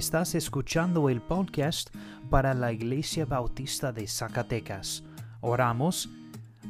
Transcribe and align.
Estás 0.00 0.34
escuchando 0.34 1.10
el 1.10 1.20
podcast 1.20 1.94
para 2.30 2.54
la 2.54 2.72
Iglesia 2.72 3.26
Bautista 3.26 3.92
de 3.92 4.08
Zacatecas. 4.08 5.04
Oramos 5.42 6.08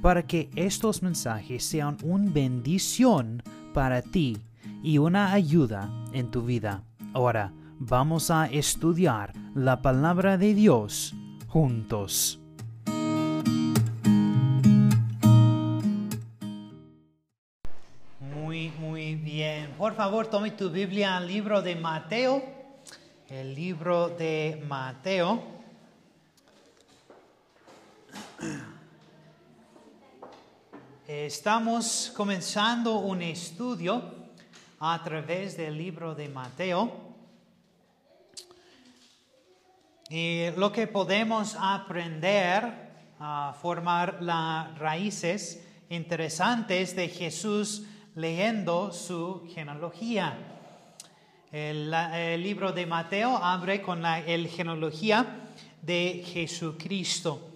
para 0.03 0.24
que 0.24 0.51
estos 0.56 1.01
mensajes 1.01 1.62
sean 1.62 1.96
una 2.03 2.29
bendición 2.29 3.40
para 3.72 4.03
ti 4.03 4.37
y 4.83 4.98
una 4.98 5.33
ayuda 5.33 5.88
en 6.12 6.33
tu 6.33 6.43
vida. 6.43 6.83
Ahora 7.12 7.53
vamos 7.79 8.33
a 8.33 8.47
estudiar 8.47 9.33
la 9.54 9.81
palabra 9.81 10.37
de 10.37 10.53
Dios 10.53 11.15
juntos. 11.47 12.40
Muy, 18.19 18.73
muy 18.80 19.15
bien. 19.15 19.70
Por 19.78 19.95
favor, 19.95 20.27
tome 20.27 20.51
tu 20.51 20.69
Biblia 20.69 21.17
al 21.17 21.28
libro 21.28 21.62
de 21.62 21.77
Mateo. 21.77 22.59
El 23.30 23.55
libro 23.55 24.09
de 24.09 24.61
Mateo. 24.66 25.41
Estamos 31.06 32.12
comenzando 32.16 32.97
un 32.97 33.23
estudio 33.23 34.03
a 34.80 35.01
través 35.05 35.56
del 35.56 35.79
libro 35.79 36.16
de 36.16 36.29
Mateo. 36.29 36.91
Y 40.09 40.51
lo 40.56 40.73
que 40.73 40.89
podemos 40.89 41.56
aprender 41.56 42.91
a 43.20 43.55
formar 43.62 44.20
las 44.20 44.77
raíces 44.77 45.65
interesantes 45.89 46.97
de 46.97 47.06
Jesús 47.06 47.84
leyendo 48.17 48.91
su 48.91 49.48
genealogía. 49.55 50.59
El, 51.53 51.91
libro 52.45 52.70
de 52.70 52.87
Mateo 52.87 53.37
abre 53.37 53.83
con 53.83 54.03
la 54.03 54.23
genealogía 54.23 55.48
de 55.83 56.25
Jesucristo. 56.25 57.51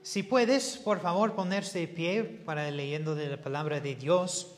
Si 0.00 0.22
puedes, 0.22 0.76
por 0.76 1.00
favor, 1.00 1.34
ponerse 1.34 1.80
de 1.80 1.88
pie 1.88 2.22
para 2.22 2.70
leyendo 2.70 3.16
de 3.16 3.28
la 3.28 3.42
palabra 3.42 3.80
de 3.80 3.96
Dios. 3.96 4.54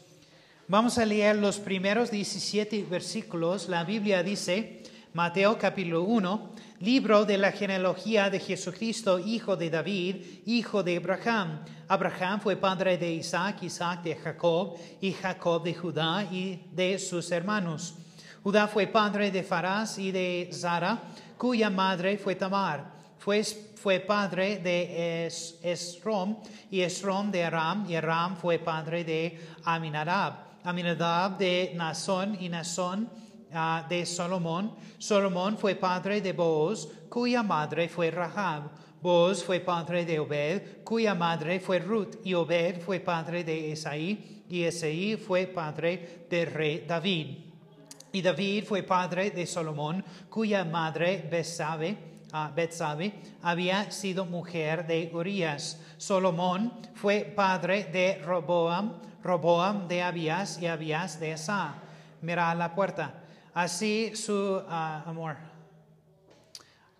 Vamos 0.68 0.98
a 0.98 1.06
leer 1.06 1.36
los 1.36 1.60
primeros 1.60 2.10
17 2.10 2.84
versículos. 2.84 3.70
La 3.70 3.84
Biblia 3.84 4.22
dice, 4.22 4.82
Mateo 5.14 5.56
capítulo 5.58 6.02
1, 6.02 6.50
libro 6.80 7.24
de 7.24 7.38
la 7.38 7.52
genealogía 7.52 8.28
de 8.28 8.38
Jesucristo, 8.38 9.18
hijo 9.18 9.56
de 9.56 9.70
David, 9.70 10.16
hijo 10.44 10.82
de 10.82 10.98
Abraham. 10.98 11.64
Abraham 11.88 12.38
fue 12.38 12.56
padre 12.56 12.98
de 12.98 13.14
Isaac, 13.14 13.62
Isaac 13.62 14.02
de 14.02 14.14
Jacob, 14.14 14.76
y 15.00 15.12
Jacob 15.12 15.62
de 15.62 15.72
Judá 15.72 16.28
y 16.30 16.66
de 16.70 16.98
sus 16.98 17.30
hermanos. 17.30 17.94
Judá 18.44 18.68
fue 18.68 18.86
padre 18.86 19.30
de 19.30 19.42
Farás 19.42 19.98
y 19.98 20.12
de 20.12 20.50
Zara, 20.52 21.00
cuya 21.38 21.70
madre 21.70 22.18
fue 22.18 22.34
Tamar. 22.34 22.92
Fue, 23.16 24.00
padre 24.00 24.58
de 24.58 25.24
es, 25.24 25.58
Esrom 25.62 26.36
y 26.70 26.82
Esrom 26.82 27.30
de 27.30 27.42
Aram, 27.42 27.86
y 27.88 27.96
Aram 27.96 28.36
fue 28.36 28.58
padre 28.58 29.02
de 29.02 29.40
Aminadab. 29.64 30.34
Aminadab 30.62 31.38
de 31.38 31.72
Nasón 31.74 32.36
y 32.38 32.50
Nasón 32.50 33.08
uh, 33.50 33.88
de 33.88 34.04
Salomón. 34.04 34.74
Salomón 34.98 35.56
fue 35.56 35.74
padre 35.76 36.20
de 36.20 36.34
Boaz, 36.34 36.86
cuya 37.08 37.42
madre 37.42 37.88
fue 37.88 38.10
Rahab. 38.10 38.64
Boaz 39.00 39.42
fue 39.42 39.60
padre 39.60 40.04
de 40.04 40.18
Obed, 40.18 40.84
cuya 40.84 41.14
madre 41.14 41.60
fue 41.60 41.78
Ruth, 41.78 42.16
y 42.22 42.34
Obed 42.34 42.82
fue 42.82 43.00
padre 43.00 43.42
de 43.42 43.72
Esaí, 43.72 44.44
y 44.50 44.64
Esaí 44.64 45.16
fue 45.16 45.46
padre 45.46 46.26
del 46.28 46.52
rey 46.52 46.84
David. 46.86 47.53
Y 48.14 48.22
David 48.22 48.64
fue 48.64 48.82
padre 48.82 49.30
de 49.30 49.44
Salomón, 49.44 50.02
cuya 50.30 50.64
madre 50.64 51.28
Besabe, 51.30 52.14
Uh, 52.34 52.52
Betsabe 52.52 53.12
había 53.42 53.92
sido 53.92 54.26
mujer 54.26 54.88
de 54.88 55.08
Urias. 55.14 55.80
Salomón 55.98 56.72
fue 56.96 57.20
padre 57.20 57.84
de 57.84 58.20
Roboam, 58.24 58.94
Roboam 59.22 59.86
de 59.86 60.02
Abías 60.02 60.60
y 60.60 60.66
Abías 60.66 61.20
de 61.20 61.34
Asa. 61.34 61.74
Mira 62.22 62.52
la 62.56 62.74
puerta. 62.74 63.14
Así 63.54 64.16
su 64.16 64.34
uh, 64.34 65.08
amor. 65.08 65.53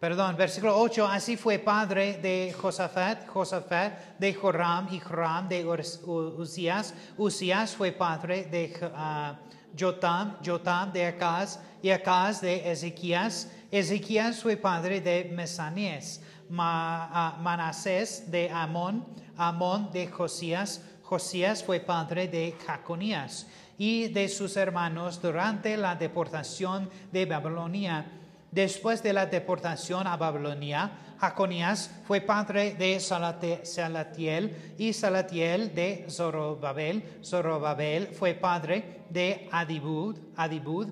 Perdón, 0.04 0.37
versículo 0.37 0.76
8. 0.78 1.06
Así 1.06 1.34
fue 1.38 1.59
padre 1.59 2.19
de 2.19 2.54
Josafat, 2.60 3.26
Josafat 3.26 4.19
de 4.19 4.34
Joram 4.34 4.87
y 4.91 5.00
Joram 5.00 5.48
de 5.48 5.65
Usías. 5.65 6.92
Usías 7.16 7.75
fue 7.75 7.91
padre 7.91 8.44
de 8.44 8.70
uh, 8.82 9.34
Jotam, 9.75 10.37
Jotam 10.44 10.93
de 10.93 11.06
Acaz 11.06 11.59
y 11.81 11.88
Acaz 11.88 12.43
de 12.43 12.70
Ezequías. 12.70 13.50
Ezequías 13.70 14.43
fue 14.43 14.59
padre 14.59 15.00
de 15.00 15.32
Mesanías, 15.34 16.20
Ma, 16.50 17.38
uh, 17.38 17.43
Manasés 17.43 18.31
de 18.31 18.50
Amón, 18.50 19.06
Amón 19.38 19.91
de 19.91 20.06
Josías, 20.09 20.82
Josías 21.03 21.64
fue 21.64 21.81
padre 21.81 22.28
de 22.28 22.54
Jaconías 22.66 23.47
y 23.78 24.09
de 24.09 24.28
sus 24.28 24.54
hermanos 24.59 25.22
durante 25.22 25.78
la 25.78 25.97
deportación 25.97 26.91
de 27.10 27.25
Babilonia. 27.25 28.20
Después 28.54 29.03
de 29.03 29.12
la 29.12 29.26
deportación 29.26 30.06
a 30.06 30.16
Babilonia, 30.16 30.92
Jaconías 31.19 31.91
fue 32.06 32.20
padre 32.20 32.75
de 32.75 33.00
Salatiel 33.00 34.56
y 34.78 34.92
Salatiel 34.92 35.75
de 35.75 36.06
Zorobabel. 36.10 37.02
Zorobabel 37.22 38.08
fue 38.08 38.34
padre 38.34 39.04
de 39.10 39.48
Adibud, 39.52 40.16
Adibud, 40.36 40.88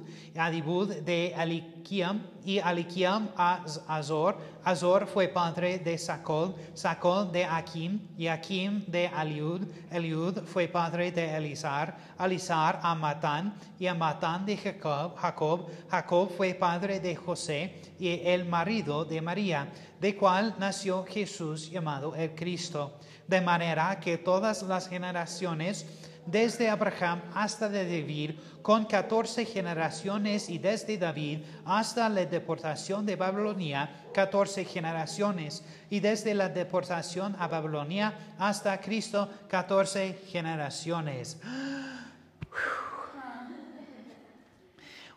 de 1.04 1.34
Alikiam 1.36 2.22
y 2.44 2.60
Alikiam 2.60 3.30
a 3.36 3.64
Azor. 3.88 4.36
Azor 4.64 5.06
fue 5.06 5.26
padre 5.28 5.80
de 5.80 5.98
Sacol, 5.98 6.54
Sacol 6.74 7.32
de 7.32 7.44
Akim 7.44 8.00
y 8.16 8.28
Akim 8.28 8.84
de 8.86 9.06
Eliud. 9.06 9.62
Eliud 9.90 10.38
fue 10.44 10.68
padre 10.68 11.10
de 11.10 11.36
Elizar, 11.36 11.96
Elizar 12.18 12.78
a 12.82 12.94
Matán 12.94 13.54
y 13.78 13.86
a 13.88 13.94
Matán 13.94 14.46
de. 14.46 14.56
Jacob, 14.56 15.68
Jacob 15.90 16.30
fue 16.36 16.54
padre 16.54 17.00
de 17.00 17.16
José 17.16 17.80
y 17.98 18.20
el 18.24 18.44
marido 18.44 19.04
de 19.04 19.20
María, 19.20 19.68
de 20.02 20.16
cual 20.16 20.56
nació 20.58 21.04
Jesús 21.04 21.70
llamado 21.70 22.16
el 22.16 22.34
Cristo. 22.34 22.98
De 23.28 23.40
manera 23.40 24.00
que 24.00 24.18
todas 24.18 24.64
las 24.64 24.88
generaciones 24.88 25.86
desde 26.26 26.68
Abraham 26.68 27.22
hasta 27.34 27.68
David, 27.68 28.32
con 28.62 28.84
catorce 28.86 29.44
generaciones, 29.44 30.48
y 30.50 30.58
desde 30.58 30.98
David 30.98 31.44
hasta 31.64 32.08
la 32.08 32.24
deportación 32.26 33.06
de 33.06 33.14
Babilonia, 33.14 34.08
catorce 34.12 34.64
generaciones, 34.64 35.64
y 35.88 36.00
desde 36.00 36.34
la 36.34 36.48
deportación 36.48 37.36
a 37.38 37.46
Babilonia 37.46 38.34
hasta 38.38 38.80
Cristo, 38.80 39.28
catorce 39.48 40.18
generaciones. 40.26 41.38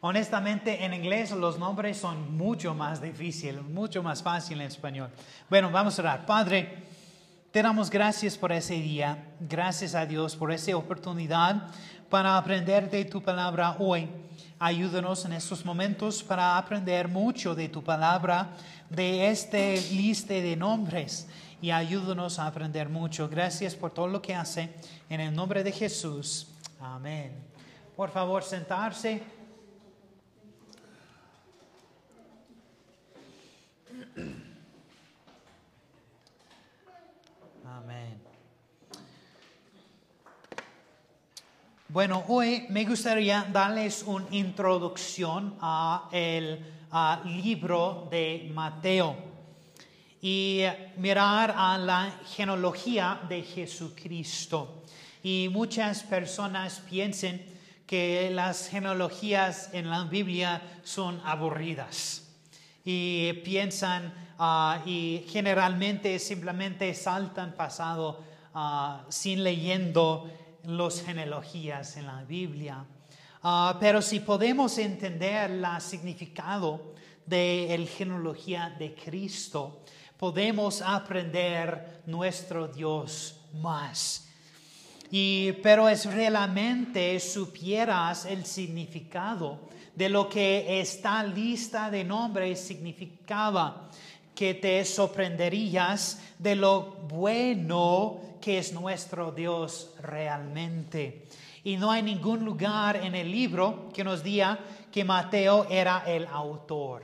Honestamente, 0.08 0.86
en 0.86 0.94
inglés 0.94 1.32
los 1.32 1.58
nombres 1.58 1.98
son 1.98 2.38
mucho 2.38 2.76
más 2.76 3.02
difíciles, 3.02 3.64
mucho 3.64 4.04
más 4.04 4.22
fácil 4.22 4.62
en 4.62 4.68
español. 4.68 5.10
Bueno, 5.50 5.72
vamos 5.72 5.98
a 5.98 6.04
orar. 6.04 6.28
Padre, 6.28 6.84
te 7.50 7.64
damos 7.64 7.90
gracias 7.90 8.38
por 8.38 8.52
ese 8.52 8.76
día, 8.76 9.34
gracias 9.40 9.96
a 9.96 10.06
Dios 10.06 10.36
por 10.36 10.52
esa 10.52 10.78
oportunidad 10.78 11.72
para 12.08 12.38
aprender 12.38 12.88
de 12.92 13.06
tu 13.06 13.24
palabra 13.24 13.78
hoy. 13.80 14.08
Ayúdanos 14.60 15.26
en 15.26 15.34
estos 15.34 15.66
momentos 15.66 16.22
para 16.22 16.56
aprender 16.56 17.08
mucho 17.08 17.56
de 17.56 17.68
tu 17.68 17.84
palabra, 17.84 18.52
de 18.92 19.32
este 19.32 19.82
liste 19.92 20.40
de 20.44 20.56
nombres 20.56 21.28
y 21.64 21.72
ayúdanos 21.72 22.38
a 22.38 22.46
aprender 22.46 22.90
mucho. 22.90 23.28
Gracias 23.28 23.74
por 23.74 23.90
todo 23.90 24.06
lo 24.06 24.22
que 24.22 24.36
hace. 24.36 24.70
En 25.10 25.20
el 25.20 25.34
nombre 25.34 25.64
de 25.64 25.72
Jesús. 25.72 26.50
Amén. 26.80 27.32
Por 27.96 28.12
favor, 28.12 28.44
sentarse. 28.44 29.34
Bueno, 41.96 42.26
hoy 42.28 42.66
me 42.72 42.84
gustaría 42.84 43.48
darles 43.54 44.04
una 44.06 44.26
introducción 44.32 45.56
a 45.62 46.10
el 46.12 46.60
libro 47.42 48.10
de 48.12 48.52
Mateo 48.54 49.16
y 50.22 50.64
mirar 50.98 51.56
a 51.56 51.78
la 51.78 52.14
genealogía 52.36 53.22
de 53.30 53.44
Jesucristo. 53.44 54.84
Y 55.24 55.48
muchas 55.50 56.04
personas 56.04 56.82
piensan 56.82 57.42
que 57.88 58.30
las 58.30 58.68
genealogías 58.68 59.70
en 59.72 59.90
la 59.90 60.04
Biblia 60.04 60.62
son 60.84 61.22
aburridas 61.24 62.28
y 62.84 63.32
piensan 63.46 64.14
uh, 64.38 64.86
y 64.86 65.26
generalmente 65.30 66.20
simplemente 66.20 66.94
saltan 66.94 67.54
pasado 67.54 68.22
uh, 68.54 68.98
sin 69.08 69.46
leyendo 69.46 70.30
las 70.68 71.02
genealogías 71.02 71.98
en 71.98 72.08
la 72.08 72.24
Biblia. 72.24 72.86
Uh, 73.44 73.78
pero 73.80 74.02
si 74.02 74.20
podemos 74.20 74.78
entender 74.78 75.52
el 75.52 75.66
significado 75.82 76.94
de 77.26 77.76
la 77.78 77.86
genealogía 77.86 78.76
de 78.78 78.96
Cristo, 78.96 79.84
podemos 80.18 80.82
aprender 80.82 82.02
nuestro 82.06 82.68
Dios 82.68 83.42
más. 83.54 84.28
Y, 85.12 85.52
pero 85.64 85.88
es 85.88 86.06
realmente 86.06 87.20
supieras 87.20 88.26
el 88.26 88.46
significado 88.46 89.60
de 89.96 90.10
lo 90.10 90.28
que 90.28 90.82
esta 90.82 91.24
lista 91.24 91.90
de 91.90 92.04
nombres 92.04 92.60
significaba, 92.60 93.90
que 94.36 94.54
te 94.54 94.84
sorprenderías 94.84 96.22
de 96.38 96.56
lo 96.56 96.98
bueno 97.08 98.20
que 98.42 98.60
es 98.60 98.74
nuestro 98.74 99.32
Dios 99.32 99.96
realmente. 100.02 101.28
Y 101.64 101.78
no 101.78 101.90
hay 101.90 102.04
ningún 102.04 102.46
lugar 102.46 102.98
en 102.98 103.16
el 103.16 103.32
libro 103.32 103.90
que 103.92 104.04
nos 104.04 104.22
diga 104.22 104.60
que 104.92 105.04
Mateo 105.04 105.66
era 105.70 106.04
el 106.06 106.28
autor. 106.28 107.04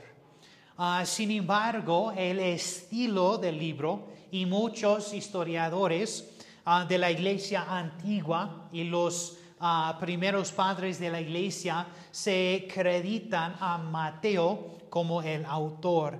Ah, 0.78 1.02
sin 1.04 1.30
embargo, 1.30 2.12
el 2.16 2.38
estilo 2.38 3.38
del 3.38 3.58
libro 3.58 4.08
y 4.30 4.46
muchos 4.46 5.12
historiadores 5.12 6.30
ah, 6.64 6.84
de 6.88 6.98
la 6.98 7.10
iglesia 7.10 7.66
antigua 7.68 8.68
y 8.72 8.84
los 8.84 9.38
ah, 9.58 9.96
primeros 10.00 10.52
padres 10.52 11.00
de 11.00 11.10
la 11.10 11.20
iglesia 11.20 11.86
se 12.10 12.66
acreditan 12.68 13.56
a 13.58 13.78
Mateo 13.78 14.78
como 14.88 15.22
el 15.22 15.44
autor. 15.44 16.18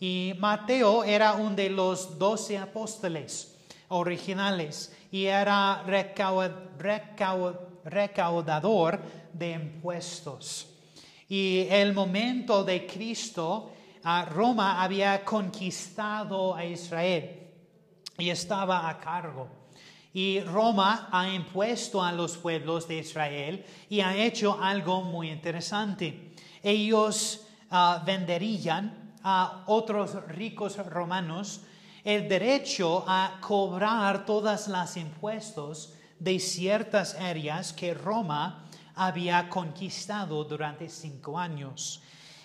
Y 0.00 0.34
Mateo 0.38 1.02
era 1.02 1.32
uno 1.34 1.56
de 1.56 1.70
los 1.70 2.18
doce 2.18 2.56
apóstoles 2.56 3.56
originales 3.88 4.94
y 5.10 5.24
era 5.24 5.82
recaudador 7.84 9.00
de 9.32 9.50
impuestos. 9.52 10.68
Y 11.28 11.66
el 11.68 11.92
momento 11.94 12.64
de 12.64 12.86
Cristo, 12.86 13.72
Roma 14.30 14.82
había 14.82 15.24
conquistado 15.24 16.54
a 16.54 16.64
Israel 16.64 17.48
y 18.16 18.30
estaba 18.30 18.88
a 18.88 18.98
cargo. 18.98 19.48
Y 20.14 20.40
Roma 20.40 21.08
ha 21.12 21.28
impuesto 21.28 22.02
a 22.02 22.12
los 22.12 22.38
pueblos 22.38 22.88
de 22.88 22.98
Israel 22.98 23.64
y 23.90 24.00
ha 24.00 24.16
hecho 24.16 24.58
algo 24.60 25.02
muy 25.02 25.30
interesante. 25.30 26.32
Ellos 26.62 27.46
ah, 27.70 28.02
venderían 28.04 29.07
a 29.22 29.64
otros 29.66 30.14
ricos 30.28 30.76
romanos 30.76 31.62
el 32.04 32.28
derecho 32.28 33.04
a 33.06 33.38
cobrar 33.40 34.24
todas 34.24 34.68
las 34.68 34.96
impuestos 34.96 35.94
de 36.18 36.38
ciertas 36.38 37.14
áreas 37.14 37.72
que 37.72 37.94
Roma 37.94 38.64
había 38.94 39.48
conquistado 39.48 40.44
durante 40.44 40.88
cinco 40.88 41.38
años. 41.38 42.02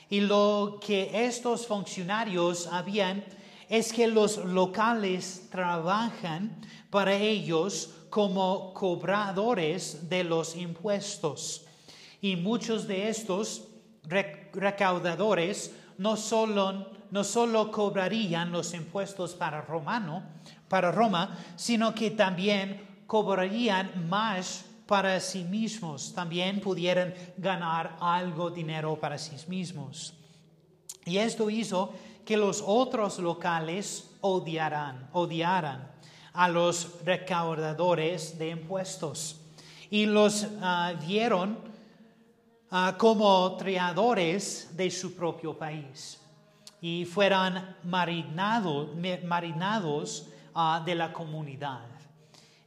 Y 0.09 0.21
lo 0.21 0.79
que 0.85 1.25
estos 1.25 1.65
funcionarios 1.65 2.67
habían 2.67 3.23
es 3.69 3.91
que 3.91 4.07
los 4.07 4.37
locales 4.37 5.47
trabajan 5.49 6.55
para 6.89 7.15
ellos 7.15 7.89
como 8.09 8.73
cobradores 8.73 10.09
de 10.09 10.23
los 10.23 10.55
impuestos. 10.55 11.65
Y 12.21 12.35
muchos 12.35 12.87
de 12.87 13.09
estos 13.09 13.63
recaudadores 14.03 15.71
no 15.97 16.17
solo, 16.17 16.91
no 17.11 17.23
solo 17.23 17.71
cobrarían 17.71 18.51
los 18.51 18.73
impuestos 18.73 19.33
para, 19.33 19.61
Romano, 19.61 20.23
para 20.67 20.91
Roma, 20.91 21.37
sino 21.55 21.93
que 21.93 22.11
también 22.11 23.03
cobrarían 23.07 24.09
más 24.09 24.65
para 24.87 25.19
sí 25.19 25.43
mismos, 25.43 26.13
también 26.13 26.59
pudieran 26.59 27.13
ganar 27.37 27.97
algo 27.99 28.49
dinero 28.49 28.99
para 28.99 29.17
sí 29.17 29.35
mismos. 29.47 30.13
Y 31.05 31.17
esto 31.17 31.49
hizo 31.49 31.93
que 32.25 32.37
los 32.37 32.63
otros 32.65 33.19
locales 33.19 34.11
odiaran, 34.21 35.09
odiaran 35.13 35.91
a 36.33 36.47
los 36.47 37.03
recaudadores 37.03 38.37
de 38.37 38.49
impuestos 38.49 39.39
y 39.89 40.05
los 40.05 40.43
uh, 40.43 40.97
vieron 41.05 41.57
Ah, 42.75 42.95
como 42.97 43.55
triadores 43.55 44.75
de 44.75 44.89
su 44.89 45.13
propio 45.13 45.55
país 45.55 46.19
y 46.81 47.05
fueran 47.05 47.77
marinados, 47.83 48.89
ah, 50.55 50.81
de 50.83 50.95
la 50.95 51.13
comunidad. 51.13 51.85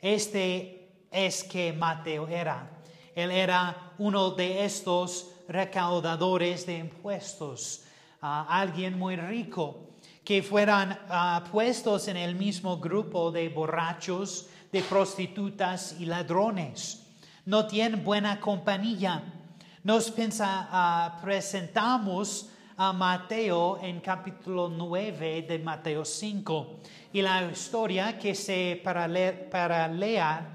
Este 0.01 0.93
es 1.11 1.43
que 1.43 1.73
Mateo 1.73 2.29
era. 2.29 2.71
Él 3.17 3.33
era 3.33 3.95
uno 3.99 4.31
de 4.31 4.65
estos 4.65 5.27
recaudadores 5.49 6.65
de 6.67 6.79
impuestos, 6.79 7.83
ah, 8.23 8.47
alguien 8.49 8.97
muy 8.97 9.17
rico, 9.17 9.89
que 10.25 10.41
fueran 10.41 10.97
puestos 11.51 12.07
en 12.07 12.17
el 12.17 12.37
mismo 12.37 12.79
grupo 12.79 13.33
de 13.33 13.49
borrachos, 13.49 14.47
de 14.71 14.83
prostitutas 14.83 15.97
y 15.99 16.07
ladrones. 16.07 17.05
No 17.45 17.67
tienen 17.67 18.05
buena 18.05 18.39
compañía 18.39 19.33
nos 19.87 20.11
pensa, 20.11 21.17
presentamos 21.23 22.51
a 22.77 22.93
Mateo 22.93 23.79
en 23.81 24.01
capítulo 24.01 24.69
9 24.69 25.43
de 25.43 25.61
Mateo 25.61 26.05
5 26.05 26.81
y 27.13 27.23
la 27.23 27.45
historia 27.45 28.19
que 28.19 28.35
se 28.35 28.83
paralela, 28.83 30.49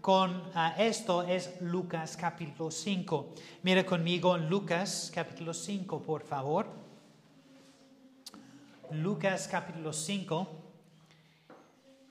con 0.00 0.42
esto 0.78 1.22
es 1.22 1.60
Lucas 1.60 2.16
capítulo 2.16 2.72
5. 2.72 3.34
Mira 3.62 3.86
conmigo 3.86 4.34
en 4.34 4.48
Lucas 4.48 5.12
capítulo 5.14 5.54
5, 5.54 6.02
por 6.02 6.24
favor. 6.24 6.66
Lucas 8.90 9.46
capítulo 9.48 9.92
5. 9.92 10.48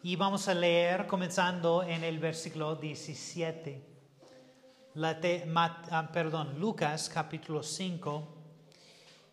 Y 0.03 0.15
vamos 0.15 0.47
a 0.47 0.53
leer 0.53 1.05
comenzando 1.05 1.83
en 1.83 2.05
el 2.05 2.17
versículo 2.17 2.77
17 2.77 3.86
ah, 5.03 6.09
perdón, 6.11 6.59
Lucas 6.59 7.07
capítulo 7.07 7.61
5 7.61 8.27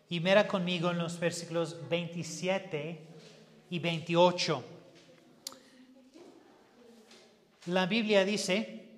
y 0.09 0.19
mira 0.19 0.47
conmigo 0.47 0.91
en 0.91 0.99
los 0.99 1.19
versículos 1.19 1.77
27 1.89 3.07
y 3.71 3.79
28. 3.79 4.63
La 7.67 7.87
Biblia 7.87 8.23
dice, 8.23 8.89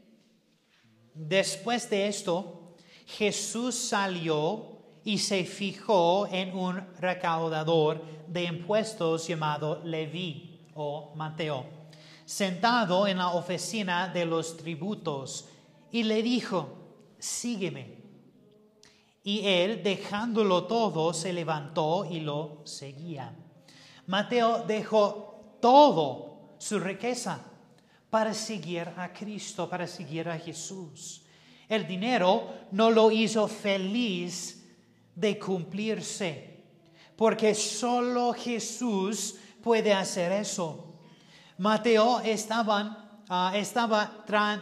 después 1.14 1.90
de 1.90 2.08
esto, 2.08 2.76
Jesús 3.06 3.74
salió 3.74 4.80
y 5.06 5.20
se 5.20 5.46
fijó 5.46 6.28
en 6.28 6.54
un 6.54 6.86
recaudador 7.00 8.04
de 8.28 8.44
impuestos 8.44 9.26
llamado 9.26 9.82
Leví 9.86 10.68
o 10.76 11.14
Mateo, 11.16 11.66
sentado 12.26 13.08
en 13.08 13.20
la 13.20 13.30
oficina 13.30 14.10
de 14.10 14.26
los 14.26 14.58
tributos 14.58 15.48
y 15.98 16.04
le 16.04 16.22
dijo, 16.22 16.78
sígueme. 17.18 17.98
Y 19.24 19.48
él, 19.48 19.82
dejándolo 19.82 20.66
todo, 20.66 21.12
se 21.12 21.34
levantó 21.34 22.06
y 22.06 22.20
lo 22.20 22.62
seguía. 22.66 23.36
Mateo 24.06 24.64
dejó 24.68 25.58
todo 25.60 26.54
su 26.60 26.80
riqueza 26.80 27.42
para 28.12 28.32
seguir 28.36 28.88
a 28.96 29.12
Cristo, 29.12 29.68
para 29.68 29.88
seguir 29.88 30.30
a 30.30 30.38
Jesús. 30.38 31.24
El 31.68 31.88
dinero 31.88 32.48
no 32.74 32.92
lo 32.92 33.10
hizo 33.10 33.48
feliz 33.48 34.68
de 35.16 35.40
cumplirse, 35.40 36.64
porque 37.16 37.56
solo 37.56 38.34
Jesús 38.34 39.34
puede 39.64 39.92
hacer 39.94 40.32
eso. 40.32 40.94
Mateo 41.58 42.20
estaban, 42.20 43.24
ah, 43.30 43.52
estaba 43.56 44.24
tan 44.28 44.62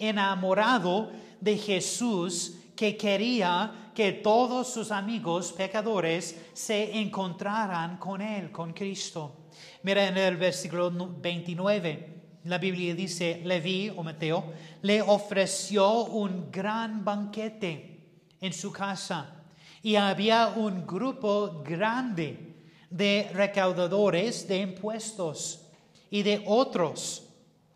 enamorado 0.00 1.12
de 1.40 1.56
Jesús 1.56 2.56
que 2.74 2.96
quería 2.96 3.90
que 3.94 4.12
todos 4.12 4.72
sus 4.72 4.90
amigos 4.90 5.52
pecadores 5.52 6.34
se 6.54 6.98
encontraran 6.98 7.98
con 7.98 8.22
Él, 8.22 8.50
con 8.50 8.72
Cristo. 8.72 9.48
Mira 9.82 10.08
en 10.08 10.16
el 10.16 10.38
versículo 10.38 10.90
29, 10.90 12.20
la 12.44 12.56
Biblia 12.56 12.94
dice, 12.94 13.42
Leví 13.44 13.90
o 13.94 14.02
Mateo 14.02 14.54
le 14.80 15.02
ofreció 15.02 16.04
un 16.04 16.50
gran 16.50 17.04
banquete 17.04 18.08
en 18.40 18.52
su 18.54 18.72
casa 18.72 19.42
y 19.82 19.96
había 19.96 20.48
un 20.56 20.86
grupo 20.86 21.62
grande 21.62 22.56
de 22.88 23.30
recaudadores 23.34 24.48
de 24.48 24.58
impuestos 24.58 25.66
y 26.10 26.22
de 26.22 26.42
otros, 26.46 27.28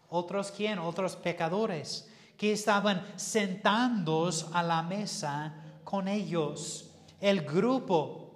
otros 0.09 0.51
quién, 0.51 0.79
otros 0.79 1.17
pecadores 1.17 2.09
que 2.37 2.53
estaban 2.53 3.05
sentados 3.17 4.49
a 4.53 4.63
la 4.63 4.83
mesa 4.83 5.55
con 5.85 6.09
ellos. 6.09 6.91
El 7.21 7.43
grupo 7.43 8.35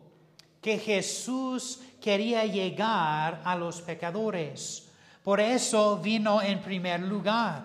que 0.60 0.78
Jesús 0.78 1.80
quería 2.00 2.44
llegar 2.44 3.42
a 3.44 3.56
los 3.56 3.80
pecadores. 3.80 4.88
Por 5.22 5.40
eso 5.40 5.98
vino 5.98 6.40
en 6.40 6.60
primer 6.60 7.00
lugar. 7.00 7.64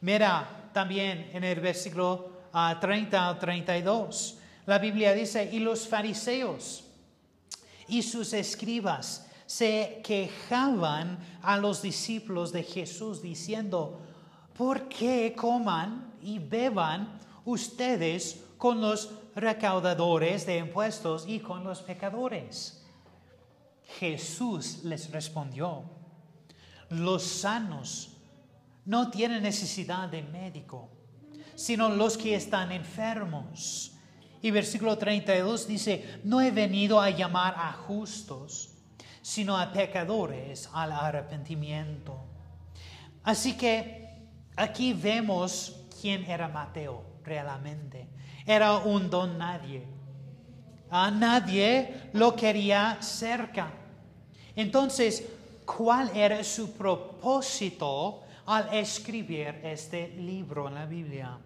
Mira 0.00 0.70
también 0.72 1.30
en 1.32 1.44
el 1.44 1.60
versículo 1.60 2.32
30 2.80 3.18
ah, 3.18 3.28
al 3.28 3.38
32. 3.38 4.38
La 4.66 4.78
Biblia 4.78 5.12
dice, 5.12 5.48
y 5.52 5.58
los 5.60 5.86
fariseos 5.88 6.84
y 7.88 8.02
sus 8.02 8.32
escribas 8.32 9.26
se 9.46 10.00
quejaban 10.02 11.18
a 11.42 11.58
los 11.58 11.82
discípulos 11.82 12.52
de 12.52 12.62
Jesús 12.62 13.20
diciendo, 13.20 14.00
¿por 14.56 14.88
qué 14.88 15.34
coman 15.36 16.12
y 16.22 16.38
beban 16.38 17.18
ustedes 17.44 18.44
con 18.56 18.80
los 18.80 19.10
recaudadores 19.34 20.46
de 20.46 20.58
impuestos 20.58 21.24
y 21.26 21.40
con 21.40 21.64
los 21.64 21.82
pecadores? 21.82 22.82
Jesús 23.98 24.84
les 24.84 25.10
respondió, 25.10 25.84
los 26.90 27.22
sanos 27.22 28.16
no 28.84 29.10
tienen 29.10 29.42
necesidad 29.42 30.08
de 30.08 30.22
médico, 30.22 30.90
sino 31.54 31.88
los 31.88 32.16
que 32.16 32.34
están 32.34 32.72
enfermos. 32.72 33.92
Y 34.42 34.50
versículo 34.50 34.98
32 34.98 35.66
dice, 35.66 36.20
no 36.24 36.40
he 36.40 36.50
venido 36.50 37.00
a 37.00 37.10
llamar 37.10 37.54
a 37.56 37.72
justos, 37.72 38.70
sino 39.22 39.56
a 39.56 39.72
pecadores 39.72 40.68
al 40.74 40.92
arrepentimiento. 40.92 42.18
Así 43.22 43.56
que 43.56 44.03
aquí 44.56 44.92
vemos 44.92 45.74
quién 46.00 46.24
era 46.24 46.48
Mateo 46.48 47.02
realmente. 47.24 48.08
Era 48.46 48.78
un 48.78 49.08
don 49.08 49.38
nadie. 49.38 49.86
A 50.90 51.10
nadie 51.10 52.10
lo 52.12 52.36
quería 52.36 52.98
cerca. 53.00 53.72
Entonces, 54.54 55.26
¿cuál 55.64 56.10
era 56.14 56.44
su 56.44 56.72
propósito 56.72 58.22
al 58.46 58.72
escribir 58.74 59.60
este 59.64 60.08
libro 60.08 60.68
en 60.68 60.74
la 60.74 60.86
Biblia? 60.86 61.38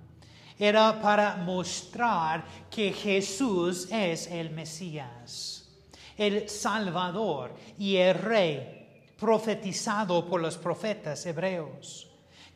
Era 0.58 1.00
para 1.00 1.36
mostrar 1.36 2.44
que 2.68 2.92
Jesús 2.92 3.88
es 3.92 4.26
el 4.26 4.50
Mesías, 4.50 5.70
el 6.16 6.48
Salvador 6.48 7.54
y 7.78 7.96
el 7.96 8.14
Rey 8.14 9.14
profetizado 9.18 10.26
por 10.26 10.40
los 10.40 10.58
profetas 10.58 11.24
hebreos. 11.26 12.07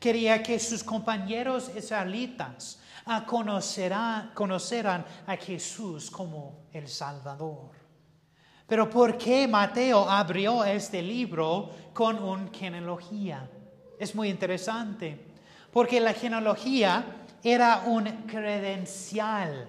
Quería 0.03 0.43
que 0.43 0.59
sus 0.59 0.83
compañeros 0.83 1.71
israelitas 1.77 2.81
conocerán 3.25 5.05
a 5.25 5.37
Jesús 5.37 6.11
como 6.11 6.67
el 6.73 6.89
Salvador. 6.89 7.71
Pero 8.67 8.91
¿por 8.91 9.17
qué 9.17 9.47
Mateo 9.47 10.11
abrió 10.11 10.65
este 10.65 11.01
libro 11.01 11.71
con 11.95 12.21
una 12.21 12.51
genealogía? 12.53 13.49
Es 13.97 14.13
muy 14.17 14.29
interesante, 14.29 15.25
porque 15.73 16.01
la 16.01 16.15
genealogía 16.15 17.05
era 17.45 17.85
un 17.87 18.05
credencial 18.27 19.69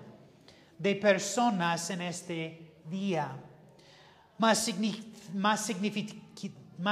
de 0.79 0.95
personas 0.95 1.91
en 1.91 2.01
este 2.01 2.73
día. 2.89 3.37
Más 4.39 4.57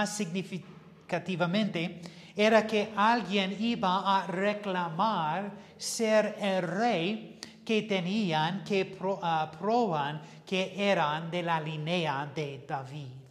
significativamente, 0.06 2.02
era 2.46 2.66
que 2.66 2.92
alguien 2.96 3.56
iba 3.60 4.18
a 4.18 4.26
reclamar 4.26 5.52
ser 5.78 6.36
el 6.40 6.62
rey 6.64 7.40
que 7.64 7.84
tenían, 7.84 8.64
que 8.64 8.98
ah, 9.22 9.52
proban 9.60 10.22
que 10.46 10.74
eran 10.76 11.30
de 11.30 11.44
la 11.44 11.60
línea 11.60 12.30
de 12.34 12.66
David. 12.68 13.22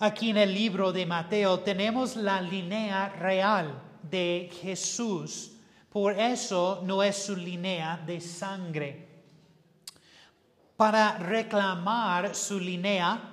Aquí 0.00 0.30
en 0.30 0.38
el 0.38 0.52
libro 0.52 0.92
de 0.92 1.06
Mateo 1.06 1.60
tenemos 1.60 2.16
la 2.16 2.40
línea 2.40 3.08
real 3.10 3.80
de 4.02 4.50
Jesús, 4.60 5.52
por 5.88 6.18
eso 6.18 6.82
no 6.84 7.02
es 7.02 7.24
su 7.24 7.36
línea 7.36 7.96
de 8.04 8.20
sangre. 8.20 9.08
Para 10.76 11.18
reclamar 11.18 12.34
su 12.34 12.58
línea, 12.58 13.31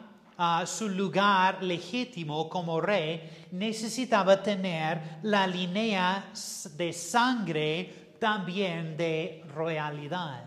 su 0.65 0.88
lugar 0.88 1.62
legítimo 1.62 2.48
como 2.48 2.79
rey, 2.79 3.48
necesitaba 3.51 4.41
tener 4.41 5.19
la 5.24 5.46
línea 5.46 6.31
de 6.77 6.93
sangre 6.93 8.13
también 8.19 8.96
de 8.96 9.43
royalidad. 9.53 10.46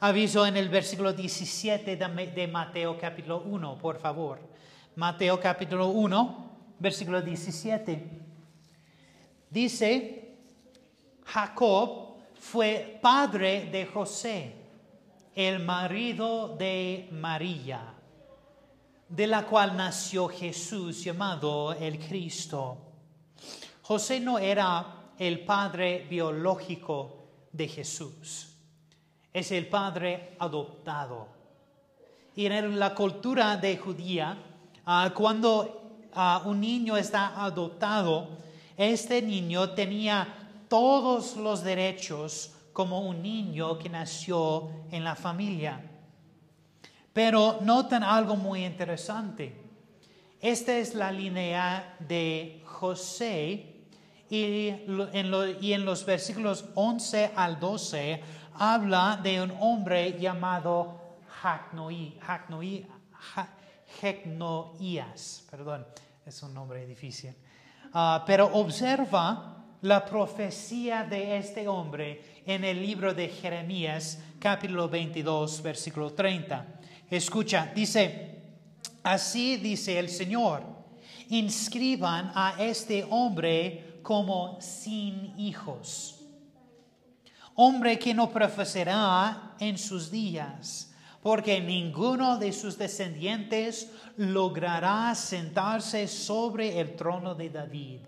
Aviso 0.00 0.44
en 0.44 0.56
el 0.56 0.68
versículo 0.68 1.12
17 1.12 1.96
de 1.96 2.48
Mateo 2.48 2.98
capítulo 2.98 3.42
1, 3.42 3.78
por 3.78 4.00
favor. 4.00 4.40
Mateo 4.96 5.38
capítulo 5.38 5.88
1, 5.88 6.50
versículo 6.80 7.22
17. 7.22 8.10
Dice, 9.48 10.34
Jacob 11.24 12.16
fue 12.34 12.98
padre 13.00 13.68
de 13.70 13.86
José, 13.86 14.56
el 15.36 15.60
marido 15.60 16.56
de 16.56 17.08
María 17.12 17.94
de 19.10 19.26
la 19.26 19.44
cual 19.44 19.76
nació 19.76 20.28
Jesús 20.28 21.02
llamado 21.02 21.72
el 21.72 21.98
Cristo. 21.98 22.78
José 23.82 24.20
no 24.20 24.38
era 24.38 25.10
el 25.18 25.44
padre 25.44 26.06
biológico 26.08 27.16
de 27.50 27.66
Jesús, 27.66 28.54
es 29.32 29.50
el 29.50 29.66
padre 29.66 30.36
adoptado. 30.38 31.26
Y 32.36 32.46
en 32.46 32.78
la 32.78 32.94
cultura 32.94 33.56
de 33.56 33.76
judía, 33.76 34.38
ah, 34.86 35.10
cuando 35.12 36.06
ah, 36.14 36.42
un 36.46 36.60
niño 36.60 36.96
está 36.96 37.42
adoptado, 37.44 38.28
este 38.76 39.20
niño 39.20 39.70
tenía 39.70 40.26
todos 40.68 41.36
los 41.36 41.64
derechos 41.64 42.52
como 42.72 43.00
un 43.00 43.20
niño 43.20 43.76
que 43.76 43.88
nació 43.88 44.70
en 44.92 45.02
la 45.02 45.16
familia. 45.16 45.89
Pero 47.22 47.58
notan 47.60 48.02
algo 48.02 48.34
muy 48.34 48.64
interesante. 48.64 49.54
Esta 50.40 50.78
es 50.78 50.94
la 50.94 51.12
línea 51.12 51.96
de 51.98 52.62
José 52.64 53.76
y 54.30 54.68
en, 55.12 55.84
los 55.84 56.06
versículos 56.06 56.64
11 56.74 57.32
al 57.36 57.60
12 57.60 58.22
habla 58.54 59.20
de 59.22 59.42
un 59.42 59.52
hombre 59.60 60.18
llamado 60.18 61.18
Jecnoías. 64.00 65.44
Perdón, 65.50 65.86
es 66.24 66.42
un 66.42 66.54
nombre 66.54 66.86
difícil. 66.86 67.34
Ah, 67.92 68.24
pero 68.26 68.46
observa 68.46 69.66
la 69.82 70.06
profecía 70.06 71.04
de 71.04 71.36
este 71.36 71.68
hombre 71.68 72.42
en 72.46 72.64
el 72.64 72.80
libro 72.80 73.12
de 73.12 73.28
Jeremías, 73.28 74.18
capítulo 74.38 74.88
22, 74.88 75.60
versículo 75.60 76.14
30. 76.14 76.79
Escucha, 77.10 77.72
dice, 77.74 78.40
así 79.02 79.56
dice 79.56 79.98
el 79.98 80.08
Señor, 80.08 80.62
inscriban 81.28 82.30
a 82.36 82.54
este 82.60 83.04
hombre 83.10 83.98
como 84.02 84.60
sin 84.60 85.34
hijos, 85.36 86.20
hombre 87.56 87.98
que 87.98 88.14
no 88.14 88.30
profesará 88.30 89.56
en 89.58 89.76
sus 89.76 90.08
días, 90.10 90.94
porque 91.20 91.60
ninguno 91.60 92.38
de 92.38 92.52
sus 92.52 92.78
descendientes 92.78 93.90
logrará 94.16 95.12
sentarse 95.16 96.06
sobre 96.06 96.80
el 96.80 96.94
trono 96.94 97.34
de 97.34 97.50
David, 97.50 98.00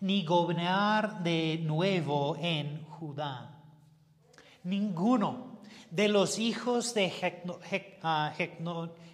ni 0.00 0.24
gobernar 0.24 1.22
de 1.22 1.60
nuevo 1.62 2.34
en 2.40 2.82
Judá. 2.84 3.62
Ninguno 4.64 5.51
de 5.92 6.08
los 6.08 6.38
hijos 6.38 6.94
de 6.94 7.12
ah, 8.02 8.32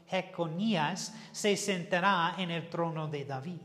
Jeconías 0.08 1.12
se 1.32 1.56
sentará 1.56 2.36
en 2.38 2.52
el 2.52 2.70
trono 2.70 3.08
de 3.08 3.24
David. 3.24 3.60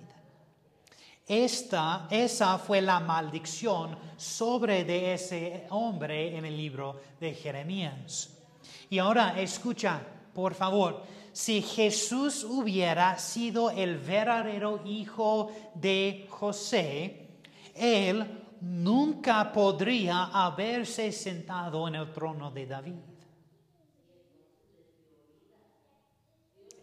Esta, 1.27 2.07
esa 2.09 2.57
fue 2.57 2.81
la 2.81 2.99
maldición 2.99 3.97
sobre 4.17 4.83
de 4.83 5.13
ese 5.13 5.67
hombre 5.69 6.35
en 6.35 6.43
el 6.43 6.57
libro 6.57 6.99
de 7.19 7.35
Jeremías. 7.35 8.35
Y 8.89 8.97
ahora 8.97 9.39
escucha, 9.39 10.01
por 10.33 10.55
favor, 10.55 11.03
si 11.31 11.61
Jesús 11.61 12.43
hubiera 12.43 13.19
sido 13.19 13.69
el 13.69 13.99
verdadero 13.99 14.81
hijo 14.85 15.51
de 15.75 16.25
José, 16.31 17.27
él 17.75 18.42
nunca 18.63 19.51
podría 19.51 20.23
haberse 20.25 21.11
sentado 21.11 21.85
en 21.87 21.95
el 21.95 22.13
trono 22.13 22.49
de 22.49 22.65
David. 22.65 22.95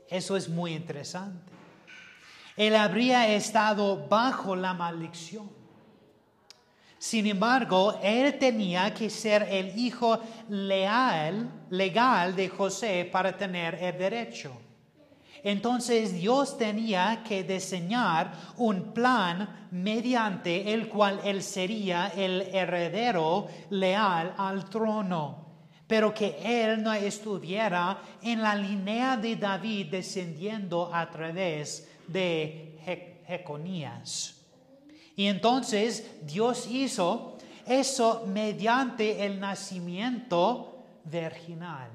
Eso 0.07 0.37
es 0.37 0.49
muy 0.49 0.75
interesante. 0.75 1.51
Él 2.57 2.77
habría 2.77 3.29
estado 3.29 4.07
bajo 4.09 4.55
la 4.55 4.75
maldición. 4.75 5.51
Sin 6.99 7.27
embargo, 7.27 7.99
él 8.03 8.39
tenía 8.39 8.93
que 8.93 9.09
ser 9.09 9.45
el 9.51 9.79
hijo 9.79 10.21
leal, 10.51 11.67
legal 11.71 12.37
de 12.37 12.51
José 12.51 13.09
para 13.11 13.35
tener 13.35 13.77
el 13.77 13.97
derecho. 13.97 14.53
Entonces 15.43 16.13
Dios 16.13 16.59
tenía 16.59 17.23
que 17.27 17.43
diseñar 17.45 18.33
un 18.57 18.93
plan 18.93 19.69
mediante 19.71 20.73
el 20.73 20.89
cual 20.89 21.21
él 21.25 21.43
sería 21.43 22.09
el 22.17 22.43
heredero 22.43 23.49
leal 23.71 24.35
al 24.37 24.69
trono. 24.69 25.41
pero 25.91 26.15
que 26.15 26.39
él 26.45 26.85
no 26.85 26.93
estuviera 26.93 28.01
en 28.23 28.41
la 28.41 28.55
línea 28.55 29.17
de 29.17 29.35
David 29.35 29.89
descendiendo 29.91 30.89
a 30.95 31.11
través 31.11 31.91
de 32.07 32.79
Jeconías. 33.27 34.37
Y 35.17 35.27
entonces 35.27 36.09
Dios 36.23 36.69
hizo 36.71 37.39
eso 37.67 38.23
mediante 38.29 39.27
el 39.27 39.41
nacimiento 39.41 40.85
virginal. 41.05 41.91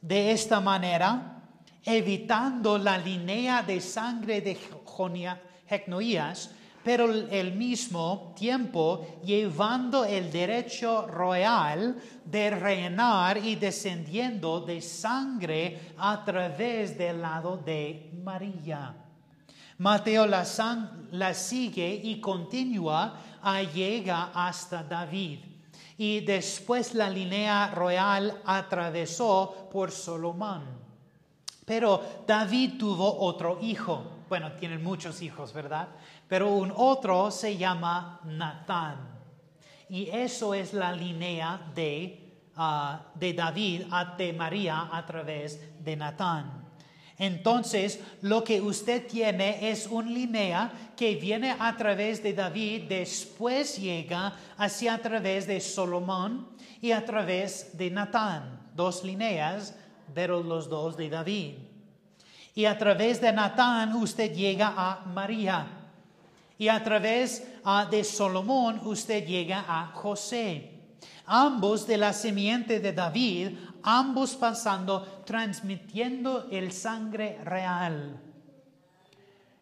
De 0.00 0.30
esta 0.32 0.58
manera, 0.58 1.41
evitando 1.84 2.78
la 2.78 2.98
línea 2.98 3.62
de 3.62 3.80
sangre 3.80 4.40
de 4.40 4.56
Jecnoías, 5.68 6.50
pero 6.84 7.04
al 7.04 7.52
mismo 7.52 8.34
tiempo 8.36 9.20
llevando 9.24 10.04
el 10.04 10.30
derecho 10.32 11.06
royal 11.06 11.96
de 12.24 12.50
reinar 12.50 13.38
y 13.38 13.54
descendiendo 13.54 14.60
de 14.60 14.80
sangre 14.80 15.92
a 15.98 16.24
través 16.24 16.98
del 16.98 17.22
lado 17.22 17.56
de 17.56 18.10
María. 18.22 18.96
Mateo 19.78 20.26
la, 20.26 20.44
la 21.12 21.34
sigue 21.34 22.00
y 22.02 22.20
continúa 22.20 23.16
a 23.42 23.62
llega 23.62 24.30
hasta 24.34 24.82
David. 24.82 25.40
Y 25.98 26.20
después 26.20 26.94
la 26.94 27.08
línea 27.08 27.68
royal 27.68 28.40
atravesó 28.44 29.68
por 29.70 29.90
Solomón. 29.90 30.91
Pero 31.64 32.24
David 32.26 32.78
tuvo 32.78 33.20
otro 33.20 33.58
hijo. 33.60 34.24
Bueno, 34.28 34.52
tienen 34.52 34.82
muchos 34.82 35.22
hijos, 35.22 35.52
¿verdad? 35.52 35.88
Pero 36.28 36.50
un 36.50 36.72
otro 36.74 37.30
se 37.30 37.56
llama 37.56 38.20
Natán. 38.24 39.12
Y 39.88 40.08
eso 40.08 40.54
es 40.54 40.72
la 40.72 40.92
línea 40.92 41.70
de, 41.74 42.48
ah, 42.56 43.12
de 43.14 43.32
David 43.34 43.82
de 44.16 44.32
María 44.32 44.88
a 44.90 45.04
través 45.04 45.84
de 45.84 45.96
Natán. 45.96 46.62
Entonces, 47.18 48.00
lo 48.22 48.42
que 48.42 48.60
usted 48.60 49.06
tiene 49.06 49.70
es 49.70 49.86
un 49.86 50.12
línea 50.12 50.72
que 50.96 51.14
viene 51.14 51.54
a 51.56 51.76
través 51.76 52.22
de 52.22 52.32
David, 52.32 52.84
después 52.88 53.76
llega 53.76 54.32
hacia 54.56 54.94
a 54.94 54.98
través 54.98 55.46
de 55.46 55.60
Solomón 55.60 56.48
y 56.80 56.90
a 56.90 57.04
través 57.04 57.76
de 57.76 57.90
Natán. 57.90 58.70
Dos 58.74 59.04
líneas, 59.04 59.76
pero 60.14 60.42
los 60.42 60.68
dos 60.68 60.96
de 60.96 61.08
David. 61.08 61.54
Y 62.54 62.66
a 62.66 62.76
través 62.76 63.20
de 63.20 63.32
Natán 63.32 63.94
usted 63.94 64.34
llega 64.34 64.74
a 64.76 65.04
María. 65.06 65.66
Y 66.58 66.68
a 66.68 66.82
través 66.84 67.46
ah, 67.64 67.86
de 67.90 68.04
Solomón 68.04 68.80
usted 68.84 69.26
llega 69.26 69.64
a 69.66 69.86
José. 69.86 70.70
Ambos 71.26 71.86
de 71.86 71.96
la 71.96 72.12
simiente 72.12 72.78
de 72.80 72.92
David, 72.92 73.56
ambos 73.82 74.34
pasando, 74.34 75.22
transmitiendo 75.24 76.48
el 76.50 76.72
sangre 76.72 77.38
real. 77.42 78.20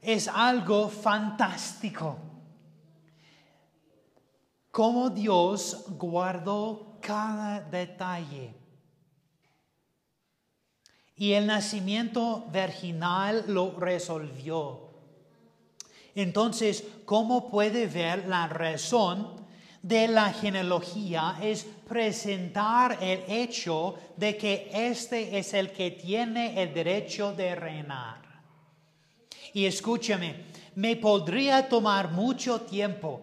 Es 0.02 0.28
algo 0.28 0.88
fantástico. 0.88 2.18
Cómo 4.70 5.10
Dios 5.10 5.84
guardó 5.98 6.98
cada 7.00 7.60
detalle. 7.60 8.59
Y 11.20 11.34
el 11.34 11.46
nacimiento 11.46 12.46
virginal 12.52 13.44
lo 13.46 13.78
resolvió. 13.78 14.88
Entonces, 16.16 16.82
¿cómo 17.04 17.48
puede 17.48 17.86
ver 17.86 18.26
la 18.26 18.48
razón 18.48 19.40
de 19.82 20.08
la 20.08 20.32
genealogía 20.32 21.38
es 21.40 21.64
presentar 21.88 22.98
el 23.00 23.22
hecho 23.28 23.94
de 24.16 24.36
que 24.36 24.68
este 24.72 25.38
es 25.38 25.54
el 25.54 25.70
que 25.72 25.92
tiene 25.92 26.62
el 26.62 26.74
derecho 26.74 27.32
de 27.32 27.54
reinar. 27.54 28.20
Y 29.52 29.64
escúchame, 29.64 30.44
me 30.74 30.96
podría 30.96 31.68
tomar 31.68 32.10
mucho 32.12 32.60
tiempo 32.60 33.22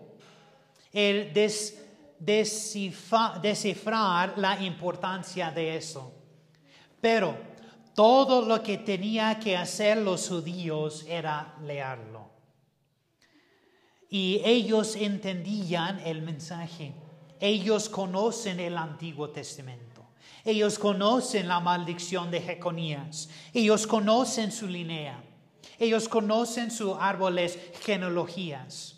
el 0.91 1.31
descifrar 2.19 3.41
la 4.37 4.61
importancia 4.61 5.51
de 5.51 5.77
eso. 5.77 6.11
Pero 6.99 7.37
todo 7.97 8.43
lo 8.43 8.61
que 8.61 8.77
tenía 8.77 9.39
que 9.39 9.57
hacer 9.57 9.97
los 9.97 10.29
judíos 10.29 11.03
era 11.09 11.55
leerlo 11.63 12.37
y 14.07 14.41
ellos 14.45 14.95
entendían 14.95 15.99
el 16.01 16.21
mensaje. 16.21 16.93
Ellos 17.39 17.89
conocen 17.89 18.59
el 18.59 18.77
Antiguo 18.77 19.29
Testamento. 19.31 20.05
Ellos 20.45 20.77
conocen 20.77 21.47
la 21.47 21.59
maldición 21.59 22.29
de 22.29 22.41
Jeconías. 22.41 23.29
Ellos 23.51 23.85
conocen 23.85 24.51
su 24.51 24.67
línea. 24.67 25.21
Ellos 25.77 26.07
conocen 26.07 26.69
sus 26.69 26.95
árboles 26.99 27.59
genealogías. 27.81 28.95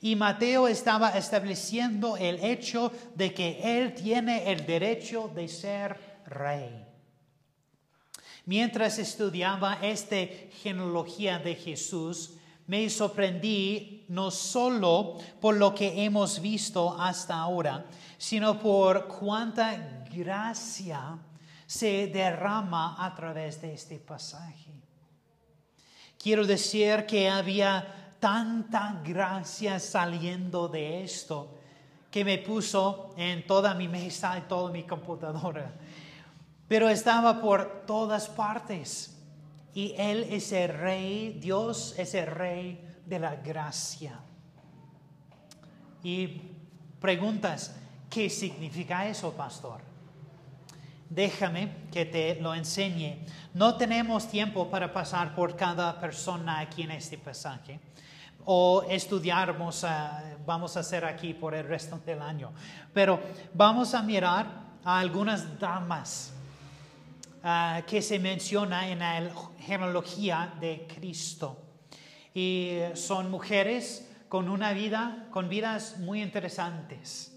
Y 0.00 0.16
Mateo 0.16 0.68
estaba 0.68 1.10
estableciendo 1.10 2.16
el 2.16 2.42
hecho 2.42 2.92
de 3.14 3.34
que 3.34 3.60
él 3.62 3.94
tiene 3.94 4.50
el 4.50 4.64
derecho 4.64 5.30
de 5.34 5.48
ser 5.48 5.98
rey. 6.26 6.87
Mientras 8.48 8.98
estudiaba 8.98 9.74
esta 9.82 10.16
genealogía 10.62 11.38
de 11.38 11.54
Jesús, 11.54 12.38
me 12.66 12.88
sorprendí 12.88 14.06
no 14.08 14.30
solo 14.30 15.18
por 15.38 15.54
lo 15.54 15.74
que 15.74 16.02
hemos 16.02 16.40
visto 16.40 16.98
hasta 16.98 17.34
ahora, 17.34 17.84
sino 18.16 18.58
por 18.58 19.06
cuánta 19.06 20.06
gracia 20.10 21.18
se 21.66 22.06
derrama 22.06 22.96
a 23.04 23.14
través 23.14 23.60
de 23.60 23.74
este 23.74 23.98
pasaje. 23.98 24.72
Quiero 26.18 26.46
decir 26.46 27.04
que 27.04 27.28
había 27.28 28.14
tanta 28.18 28.98
gracia 29.04 29.78
saliendo 29.78 30.68
de 30.68 31.04
esto 31.04 31.54
que 32.10 32.24
me 32.24 32.38
puso 32.38 33.12
en 33.18 33.46
toda 33.46 33.74
mi 33.74 33.88
mesa 33.88 34.38
y 34.38 34.48
toda 34.48 34.72
mi 34.72 34.84
computadora. 34.84 35.70
Pero 36.68 36.88
estaba 36.88 37.40
por 37.40 37.86
todas 37.86 38.28
partes. 38.28 39.16
Y 39.74 39.94
Él 39.96 40.26
es 40.30 40.52
el 40.52 40.68
rey, 40.68 41.38
Dios 41.40 41.94
es 41.98 42.14
el 42.14 42.26
rey 42.26 42.84
de 43.06 43.18
la 43.18 43.36
gracia. 43.36 44.20
Y 46.02 46.42
preguntas, 47.00 47.74
¿qué 48.10 48.28
significa 48.28 49.06
eso, 49.06 49.32
pastor? 49.32 49.80
Déjame 51.08 51.88
que 51.90 52.04
te 52.04 52.38
lo 52.40 52.54
enseñe. 52.54 53.24
No 53.54 53.76
tenemos 53.76 54.28
tiempo 54.28 54.68
para 54.68 54.92
pasar 54.92 55.34
por 55.34 55.56
cada 55.56 55.98
persona 55.98 56.60
aquí 56.60 56.82
en 56.82 56.90
este 56.90 57.16
pasaje 57.16 57.80
o 58.50 58.82
estudiarmos, 58.88 59.84
vamos 60.46 60.76
a 60.76 60.80
hacer 60.80 61.04
aquí 61.04 61.34
por 61.34 61.54
el 61.54 61.66
resto 61.66 62.00
del 62.04 62.22
año. 62.22 62.52
Pero 62.94 63.20
vamos 63.52 63.92
a 63.94 64.02
mirar 64.02 64.46
a 64.84 64.98
algunas 64.98 65.58
damas 65.58 66.32
Ah, 67.42 67.82
que 67.86 68.02
se 68.02 68.18
menciona 68.18 68.88
en 68.88 68.98
la 68.98 69.30
genealogía 69.60 70.54
de 70.60 70.88
Cristo. 70.92 71.56
Y 72.34 72.78
son 72.94 73.30
mujeres 73.30 74.08
con 74.28 74.48
una 74.48 74.72
vida, 74.72 75.28
con 75.30 75.48
vidas 75.48 75.98
muy 75.98 76.20
interesantes. 76.20 77.32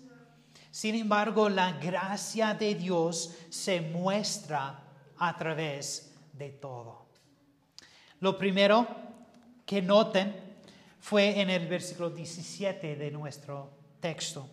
Sin 0.71 0.95
embargo, 0.95 1.49
la 1.49 1.73
gracia 1.73 2.53
de 2.55 2.75
Dios 2.75 3.35
se 3.49 3.81
muestra 3.81 4.83
a 5.17 5.37
través 5.37 6.15
de 6.33 6.49
todo. 6.49 7.05
Lo 8.21 8.37
primero 8.37 8.87
que 9.65 9.81
noten 9.81 10.35
fue 10.99 11.41
en 11.41 11.49
el 11.49 11.67
versículo 11.67 12.09
17 12.09 12.95
de 12.95 13.11
nuestro 13.11 13.69
texto. 13.99 14.49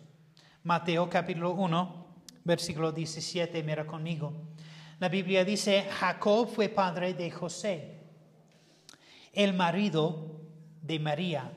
Mateo 0.63 1.09
capítulo 1.09 1.51
1, 1.51 2.05
versículo 2.43 2.91
17, 2.91 3.63
mira 3.63 3.87
conmigo. 3.87 4.33
La 4.99 5.07
Biblia 5.07 5.45
dice, 5.45 5.87
Jacob 5.89 6.49
fue 6.53 6.67
padre 6.67 7.13
de 7.13 7.31
José, 7.31 8.01
el 9.31 9.53
marido 9.53 10.41
de 10.81 10.99
María, 10.99 11.49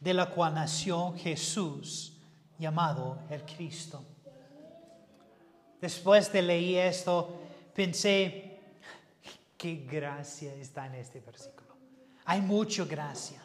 de 0.00 0.14
la 0.14 0.30
cual 0.30 0.54
nació 0.54 1.14
Jesús, 1.18 2.16
llamado 2.58 3.18
el 3.28 3.42
Cristo. 3.42 4.02
Después 5.78 6.32
de 6.32 6.40
leer 6.40 6.86
esto, 6.86 7.42
pensé, 7.74 8.58
qué 9.58 9.86
gracia 9.90 10.54
está 10.54 10.86
en 10.86 10.94
este 10.94 11.20
versículo. 11.20 11.76
Hay 12.24 12.40
mucha 12.40 12.86
gracia. 12.86 13.42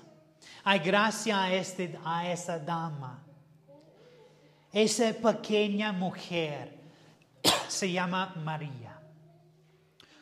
Hay 0.64 0.80
gracia 0.80 1.44
a, 1.44 1.54
este, 1.54 2.00
a 2.06 2.32
esa 2.32 2.58
dama. 2.58 3.22
Esa 4.72 5.12
pequeña 5.12 5.92
mujer 5.92 6.80
se 7.68 7.92
llama 7.92 8.34
María 8.38 8.91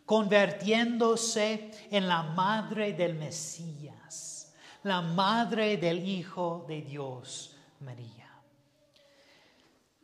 convirtiéndose 0.09 1.69
en 1.91 2.07
la 2.07 2.23
madre 2.23 2.93
del 2.93 3.13
Mesías, 3.13 4.51
la 4.81 5.01
madre 5.01 5.77
del 5.77 5.99
Hijo 6.03 6.65
de 6.67 6.81
Dios, 6.81 7.55
María. 7.81 8.27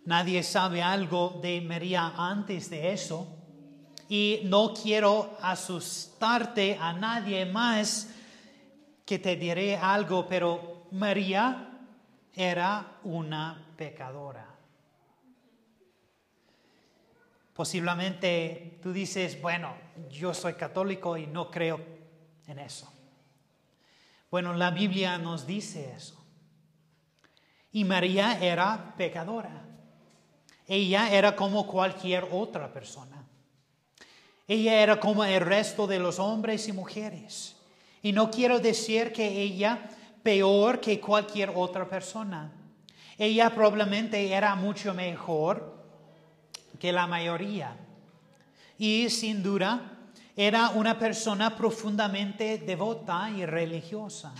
Nadie 0.06 0.44
sabe 0.44 0.84
algo 0.84 1.40
de 1.42 1.60
María 1.60 2.14
antes 2.16 2.70
de 2.70 2.94
eso. 2.94 3.26
Y 4.08 4.42
no 4.44 4.76
quiero 4.76 5.40
asustarte 5.42 6.78
a 6.80 6.94
nadie 6.94 7.44
más 7.48 8.08
que 9.08 9.18
te 9.18 9.36
diré 9.36 9.76
algo, 9.76 10.28
pero 10.30 10.86
María 10.92 11.80
era 12.32 13.00
una 13.06 13.74
pecadora. 13.76 14.55
Posiblemente 17.56 18.80
tú 18.84 18.92
dices, 18.92 19.42
bueno, 19.42 19.74
yo 20.10 20.34
soy 20.34 20.56
católico 20.56 21.16
y 21.16 21.26
no 21.26 21.50
creo 21.50 21.80
en 22.48 22.60
eso. 22.60 22.92
Bueno, 24.30 24.54
la 24.54 24.72
Biblia 24.72 25.18
nos 25.18 25.48
dice 25.48 25.94
eso. 25.96 26.22
Y 27.72 27.86
María 27.86 28.40
era 28.42 28.94
pecadora. 28.98 29.64
Ella 30.68 31.10
era 31.10 31.38
como 31.38 31.66
cualquier 31.66 32.28
otra 32.30 32.74
persona. 32.74 33.26
Ella 34.50 34.82
era 34.82 35.00
como 35.00 35.24
el 35.24 35.40
resto 35.40 35.88
de 35.88 36.00
los 36.00 36.20
hombres 36.20 36.68
y 36.68 36.74
mujeres. 36.74 37.56
Y 38.02 38.12
no 38.12 38.32
quiero 38.32 38.60
decir 38.60 39.14
que 39.14 39.28
ella 39.30 39.90
peor 40.24 40.82
que 40.82 41.00
cualquier 41.00 41.54
otra 41.56 41.88
persona. 41.88 42.52
Ella 43.18 43.50
probablemente 43.56 44.34
era 44.34 44.56
mucho 44.56 44.94
mejor 44.94 45.85
que 46.86 46.92
la 46.92 47.08
mayoría. 47.08 47.76
Y 48.78 49.10
sin 49.10 49.42
duda 49.42 49.98
era 50.36 50.70
una 50.70 51.00
persona 51.00 51.56
profundamente 51.56 52.60
devota 52.60 53.28
y 53.32 53.44
religiosa, 53.44 54.32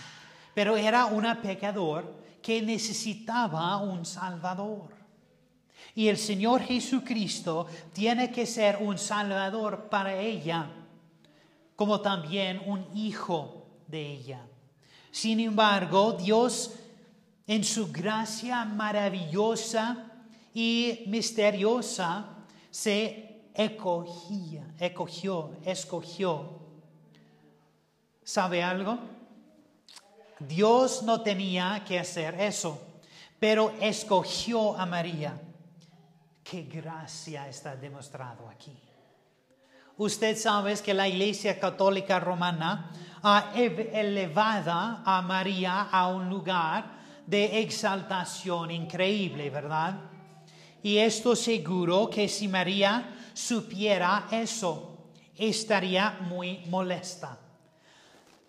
pero 0.54 0.78
era 0.78 1.06
una 1.08 1.42
pecador 1.42 2.22
que 2.44 2.62
necesitaba 2.62 3.78
un 3.78 4.06
Salvador. 4.06 4.94
Y 5.96 6.08
el 6.08 6.18
Señor 6.18 6.62
Jesucristo 6.62 7.66
tiene 7.92 8.30
que 8.30 8.46
ser 8.46 8.78
un 8.80 9.00
Salvador 9.00 9.90
para 9.90 10.16
ella, 10.16 10.70
como 11.76 12.00
también 12.00 12.62
un 12.68 12.86
hijo 12.96 13.66
de 13.88 14.06
ella. 14.06 14.42
Sin 15.10 15.40
embargo, 15.40 16.12
Dios 16.14 16.76
en 17.48 17.64
su 17.64 17.92
gracia 17.92 18.66
maravillosa 18.66 20.12
y 20.54 21.06
misteriosa 21.08 22.35
se 22.76 23.52
escogía, 23.54 24.66
escogió, 24.78 25.56
escogió. 25.64 26.60
¿Sabe 28.22 28.62
algo? 28.62 29.00
Dios 30.40 31.02
no 31.04 31.22
tenía 31.22 31.86
que 31.88 31.98
hacer 31.98 32.36
eso, 32.38 33.00
pero 33.40 33.74
escogió 33.80 34.78
a 34.78 34.86
María. 34.86 35.40
Qué 36.44 36.64
gracia 36.64 37.48
está 37.48 37.78
demostrado 37.78 38.50
aquí. 38.50 38.78
Usted 39.96 40.36
sabe 40.36 40.76
que 40.80 40.94
la 40.94 41.08
Iglesia 41.08 41.58
Católica 41.58 42.20
Romana 42.20 42.92
ha 43.24 43.54
elevado 43.56 45.02
a 45.06 45.24
María 45.26 45.84
a 45.84 46.10
un 46.10 46.30
lugar 46.30 46.92
de 47.26 47.62
exaltación 47.62 48.70
increíble, 48.70 49.50
¿verdad? 49.50 49.96
Y 50.86 51.00
esto 51.00 51.36
seguro 51.36 52.12
que 52.12 52.28
si 52.28 52.48
María 52.48 53.16
supiera 53.34 54.28
eso, 54.30 55.08
estaría 55.36 56.20
muy 56.22 56.60
molesta. 56.68 57.40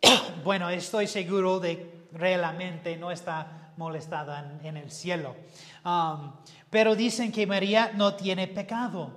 bueno, 0.45 0.69
estoy 0.69 1.07
seguro 1.07 1.59
de 1.61 2.09
realmente 2.13 2.99
no 2.99 3.11
está 3.11 3.73
molestada 3.79 4.59
en, 4.63 4.77
el 4.77 4.91
cielo. 4.91 5.35
Um, 5.83 6.33
pero 6.69 6.95
dicen 6.95 7.33
que 7.33 7.47
María 7.47 7.93
no 7.95 8.17
tiene 8.17 8.49
pecado. 8.49 9.13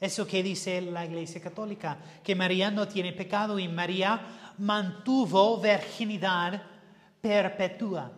Eso 0.00 0.26
que 0.26 0.42
dice 0.42 0.80
la 0.80 1.04
Iglesia 1.06 1.40
Católica, 1.40 1.96
que 2.24 2.34
María 2.34 2.72
no 2.72 2.88
tiene 2.88 3.12
pecado 3.12 3.56
y 3.56 3.68
María 3.68 4.54
mantuvo 4.58 5.60
virginidad 5.60 6.60
perpetua, 7.20 8.10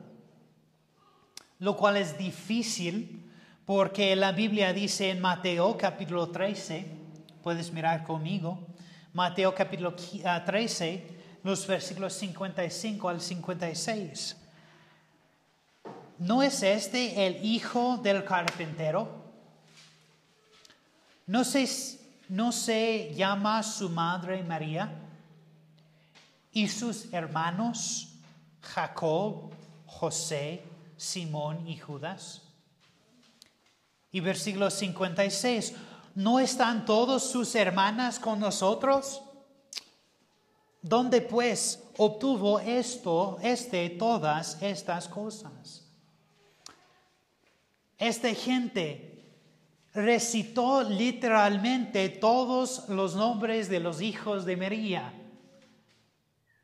lo 1.58 1.76
cual 1.76 1.98
es 1.98 2.16
difícil 2.16 3.26
porque 3.68 4.16
la 4.16 4.32
Biblia 4.32 4.72
dice 4.72 5.10
en 5.10 5.20
Mateo 5.20 5.76
capítulo 5.76 6.30
13, 6.30 6.86
puedes 7.42 7.70
mirar 7.70 8.02
conmigo, 8.02 8.66
Mateo 9.12 9.54
capítulo 9.54 9.94
13, 9.94 10.24
ah, 10.24 11.14
los 11.42 11.66
versículos 11.66 12.14
55 12.14 13.08
al 13.10 13.20
56. 13.20 14.36
¿No 16.16 16.42
es 16.42 16.62
este 16.62 17.26
el 17.26 17.44
hijo 17.44 17.98
del 17.98 18.24
carpintero? 18.24 19.06
¿No 21.26 21.44
se, 21.44 21.68
no 22.30 22.52
se 22.52 23.12
llama 23.14 23.62
su 23.62 23.90
madre 23.90 24.42
María? 24.44 24.90
¿Y 26.52 26.68
sus 26.68 27.12
hermanos 27.12 28.14
Jacob, 28.62 29.50
José, 29.84 30.62
Simón 30.96 31.68
y 31.68 31.76
Judas? 31.76 32.47
Y 34.10 34.20
versículo 34.20 34.70
56, 34.70 35.74
¿no 36.14 36.38
están 36.38 36.84
todos 36.86 37.30
sus 37.30 37.54
hermanas 37.54 38.18
con 38.18 38.40
nosotros? 38.40 39.22
¿Dónde 40.80 41.20
pues 41.20 41.84
obtuvo 41.96 42.60
esto, 42.60 43.38
este, 43.42 43.90
todas 43.90 44.62
estas 44.62 45.08
cosas? 45.08 45.84
Esta 47.98 48.32
gente 48.32 49.08
recitó 49.92 50.82
literalmente 50.82 52.08
todos 52.08 52.88
los 52.88 53.16
nombres 53.16 53.68
de 53.68 53.80
los 53.80 54.00
hijos 54.00 54.44
de 54.44 54.56
María. 54.56 55.12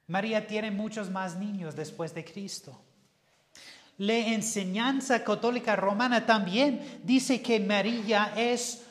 María 0.07 0.47
tiene 0.47 0.71
muchos 0.71 1.11
más 1.11 1.37
niños 1.37 1.75
después 1.75 2.15
de 2.15 2.25
Cristo. 2.25 2.81
La 3.99 4.17
enseñanza 4.17 5.23
católica 5.23 5.77
romana 5.77 6.27
también 6.27 6.99
dice 7.05 7.41
que 7.41 7.61
María 7.61 8.33
es 8.37 8.85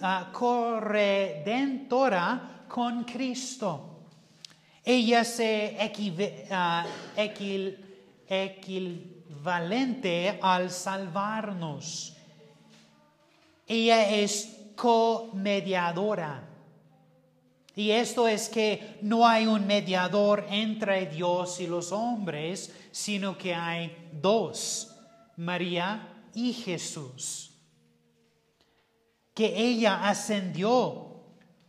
ah, 0.00 0.30
corredentora 0.32 2.66
con 2.68 3.02
Cristo. 3.02 4.04
Ella 4.84 5.24
se 5.24 5.76
uh, 5.76 6.84
equivalente 8.26 10.38
al 10.40 10.70
salvarnos. 10.70 12.16
Ella 13.66 14.08
es 14.08 14.56
comediadora. 14.76 16.49
Y 17.76 17.92
esto 17.92 18.26
es 18.26 18.48
que 18.48 18.98
no 19.02 19.26
hay 19.26 19.46
un 19.46 19.66
mediador 19.66 20.44
entre 20.50 21.06
Dios 21.06 21.60
y 21.60 21.66
los 21.66 21.92
hombres, 21.92 22.74
sino 22.90 23.38
que 23.38 23.54
hay 23.54 24.10
dos, 24.12 24.96
María 25.36 26.24
y 26.34 26.52
Jesús. 26.52 27.52
Que 29.34 29.56
ella 29.56 30.08
ascendió 30.08 31.10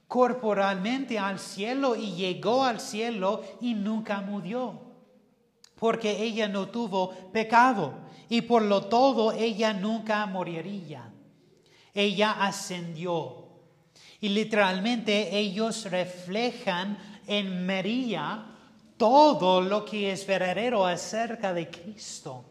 corporalmente 0.08 1.18
al 1.18 1.40
cielo 1.40 1.96
y 1.96 2.14
llegó 2.16 2.66
al 2.66 2.82
cielo 2.82 3.44
y 3.62 3.76
nunca 3.76 4.20
murió, 4.20 4.82
porque 5.80 6.22
ella 6.22 6.50
no 6.50 6.68
tuvo 6.68 7.12
pecado 7.32 7.94
y 8.28 8.42
por 8.42 8.64
lo 8.64 8.86
todo 8.86 9.32
ella 9.32 9.72
nunca 9.72 10.26
moriría. 10.26 11.14
Ella 11.94 12.32
ascendió. 12.32 13.41
Y 14.22 14.30
literalmente 14.30 15.36
ellos 15.38 15.86
reflejan 15.90 16.98
en 17.28 17.66
María 17.66 18.46
todo 18.96 19.62
lo 19.62 19.84
que 19.84 20.12
es 20.12 20.26
verdadero 20.26 20.86
acerca 20.86 21.54
de 21.54 21.70
Cristo. 21.70 22.46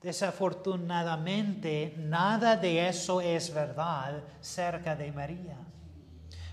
Desafortunadamente, 0.00 1.94
nada 1.98 2.56
de 2.56 2.88
eso 2.88 3.20
es 3.20 3.52
verdad 3.52 4.22
cerca 4.40 4.96
de 4.96 5.12
María. 5.12 5.58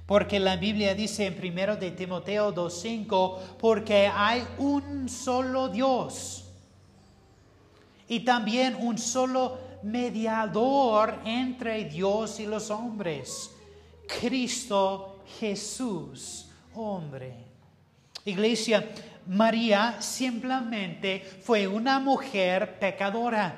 Porque 0.05 0.39
la 0.39 0.57
Biblia 0.57 0.93
dice 0.93 1.27
en 1.27 1.39
1 1.39 1.77
de 1.77 1.91
Timoteo 1.91 2.53
2.5, 2.53 3.57
porque 3.57 4.11
hay 4.13 4.45
un 4.57 5.07
solo 5.07 5.69
Dios 5.69 6.43
y 8.07 8.19
también 8.21 8.75
un 8.79 8.97
solo 8.97 9.57
mediador 9.83 11.19
entre 11.25 11.85
Dios 11.85 12.39
y 12.39 12.45
los 12.45 12.69
hombres, 12.69 13.51
Cristo 14.19 15.23
Jesús, 15.39 16.49
hombre. 16.75 17.45
Iglesia, 18.25 18.89
María 19.27 20.01
simplemente 20.01 21.19
fue 21.43 21.67
una 21.67 21.99
mujer 21.99 22.79
pecadora, 22.79 23.55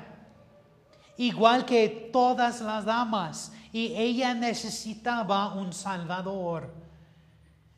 igual 1.16 1.64
que 1.64 2.10
todas 2.12 2.60
las 2.60 2.84
damas, 2.84 3.52
y 3.72 3.94
ella 3.94 4.32
necesitaba 4.34 5.54
un 5.54 5.72
Salvador. 5.72 6.72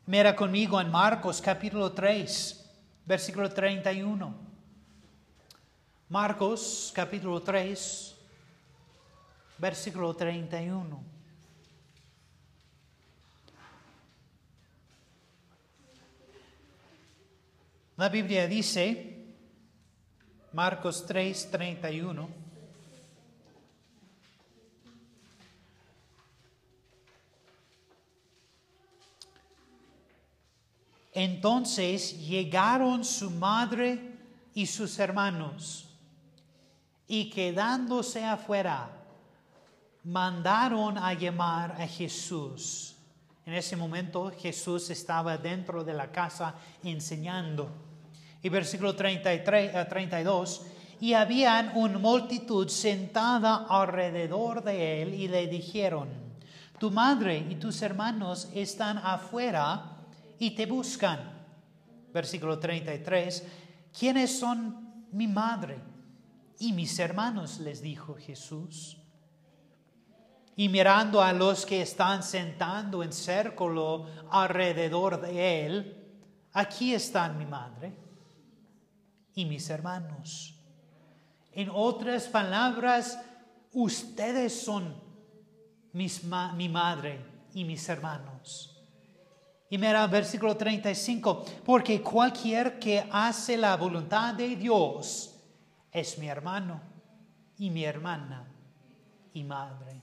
Mira 0.05 0.35
conmigo 0.35 0.79
en 0.81 0.89
Marcos 0.89 1.41
capítulo 1.41 1.91
3, 1.91 2.65
versículo 3.05 3.49
31. 3.49 4.33
Marcos 6.09 6.91
capítulo 6.95 7.41
3, 7.41 8.08
versículo 9.59 10.15
31. 10.15 11.03
La 17.97 18.07
Biblia 18.07 18.47
dice, 18.47 19.17
Marcos 20.53 21.05
3, 21.05 21.51
31, 21.51 22.39
Entonces 31.19 32.25
llegaron 32.25 33.03
su 33.03 33.29
madre 33.29 33.99
y 34.53 34.65
sus 34.67 34.97
hermanos 34.99 35.89
y 37.09 37.29
quedándose 37.29 38.23
afuera, 38.23 38.98
mandaron 40.03 40.97
a 40.97 41.13
llamar 41.13 41.81
a 41.81 41.87
Jesús. 41.87 42.95
En 43.45 43.53
ese 43.53 43.75
momento 43.75 44.31
Jesús 44.37 44.89
estaba 44.89 45.37
dentro 45.37 45.83
de 45.83 45.93
la 45.93 46.11
casa 46.11 46.55
enseñando. 46.83 47.69
Y 48.41 48.49
versículo 48.49 48.95
33 48.95 49.75
a 49.75 49.87
32, 49.87 50.65
y 51.01 51.13
habían 51.13 51.71
una 51.75 51.97
multitud 51.97 52.67
sentada 52.67 53.65
alrededor 53.69 54.63
de 54.63 55.01
él 55.01 55.13
y 55.13 55.27
le 55.27 55.47
dijeron, 55.47 56.09
tu 56.77 56.91
madre 56.91 57.45
y 57.49 57.55
tus 57.55 57.81
hermanos 57.81 58.49
están 58.53 58.97
afuera 58.99 59.97
y 60.39 60.51
te 60.51 60.65
buscan. 60.65 61.19
Versículo 62.13 62.59
33, 62.59 63.45
¿quiénes 63.97 64.39
son 64.39 65.05
mi 65.11 65.27
madre 65.27 65.79
y 66.59 66.71
mis 66.71 66.97
hermanos? 66.99 67.59
les 67.59 67.81
dijo 67.81 68.15
Jesús. 68.15 68.98
Y 70.59 70.67
mirando 70.67 71.21
a 71.21 71.31
los 71.31 71.65
que 71.65 71.81
están 71.81 72.21
sentando 72.21 73.01
en 73.01 73.13
círculo 73.13 74.07
alrededor 74.29 75.21
de 75.21 75.65
él, 75.65 76.19
aquí 76.51 76.93
están 76.93 77.37
mi 77.37 77.45
madre 77.45 77.95
y 79.35 79.45
mis 79.45 79.69
hermanos. 79.69 80.59
En 81.53 81.69
otras 81.73 82.27
palabras, 82.27 83.17
ustedes 83.71 84.61
son 84.61 85.01
mis 85.93 86.25
mi 86.25 86.67
madre 86.67 87.25
y 87.53 87.63
mis 87.63 87.87
hermanos. 87.87 88.85
Y 89.69 89.77
mira 89.77 90.07
versículo 90.07 90.57
35, 90.57 91.45
porque 91.63 92.01
cualquier 92.01 92.77
que 92.79 93.07
hace 93.09 93.55
la 93.55 93.77
voluntad 93.77 94.33
de 94.33 94.57
Dios 94.57 95.41
es 95.89 96.17
mi 96.17 96.27
hermano 96.27 96.81
y 97.57 97.69
mi 97.69 97.85
hermana 97.85 98.45
y 99.31 99.45
madre. 99.45 99.98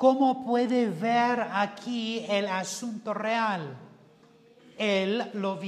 ¿Cómo 0.00 0.46
puede 0.46 0.88
ver 0.88 1.46
aquí 1.52 2.24
el 2.26 2.48
asunto 2.48 3.12
real? 3.12 3.76
Él 4.78 5.30
lo. 5.34 5.60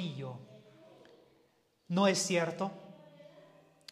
¿No 1.89 2.07
es 2.07 2.19
cierto? 2.19 2.71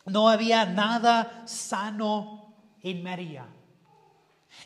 No 0.06 0.30
había 0.30 0.64
nada 0.64 1.42
sano 1.44 2.54
en 2.80 3.02
María. 3.02 3.44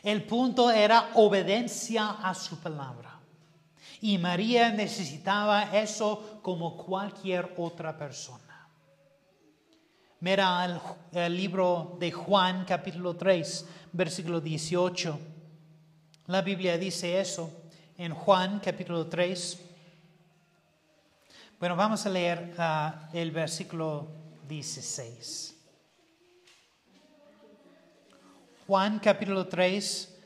El 0.05 0.23
punto 0.23 0.71
era 0.71 1.11
obediencia 1.15 2.19
a 2.23 2.33
su 2.35 2.61
palabra. 2.61 3.19
Y 4.01 4.17
María 4.19 4.71
necesitaba 4.71 5.77
eso 5.77 6.39
como 6.41 6.77
cualquier 6.77 7.53
otra 7.59 7.99
persona. 7.99 8.69
Mira 10.21 10.81
el, 11.11 11.37
libro 11.37 11.97
de 11.99 12.13
Juan 12.13 12.65
capítulo 12.65 13.17
3, 13.17 13.67
versículo 13.93 14.41
18. 14.41 15.34
La 16.27 16.41
Biblia 16.41 16.79
dice 16.79 17.21
eso 17.21 17.51
en 17.99 18.15
Juan 18.15 18.59
capítulo 18.59 19.07
3. 19.09 19.61
Bueno, 21.61 21.77
vamos 21.77 22.07
a 22.07 22.09
leer 22.09 22.55
ah, 22.57 23.11
el 23.13 23.31
versículo 23.31 24.09
16. 24.49 25.55
Juan 28.67 29.01
capítulo 29.01 29.47
3, 29.47 30.19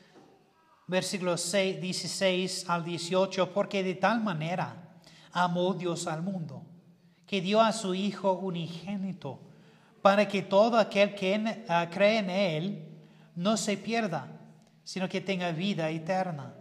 versículos 0.87 1.51
16 1.51 2.69
al 2.69 2.85
18, 2.85 3.51
porque 3.51 3.83
de 3.83 3.95
tal 3.95 4.21
manera 4.21 5.01
amó 5.33 5.73
Dios 5.73 6.07
al 6.07 6.21
mundo, 6.21 6.63
que 7.27 7.41
dio 7.41 7.59
a 7.59 7.73
su 7.73 7.93
Hijo 7.93 8.31
unigénito, 8.35 9.37
para 10.01 10.29
que 10.29 10.43
todo 10.43 10.77
aquel 10.77 11.13
que 11.13 11.65
ah, 11.67 11.89
cree 11.91 12.19
en 12.19 12.29
Él 12.29 12.85
no 13.35 13.57
se 13.57 13.75
pierda, 13.75 14.38
sino 14.89 15.07
que 15.07 15.21
tenga 15.21 15.51
vida 15.51 15.87
eterna. 15.91 16.51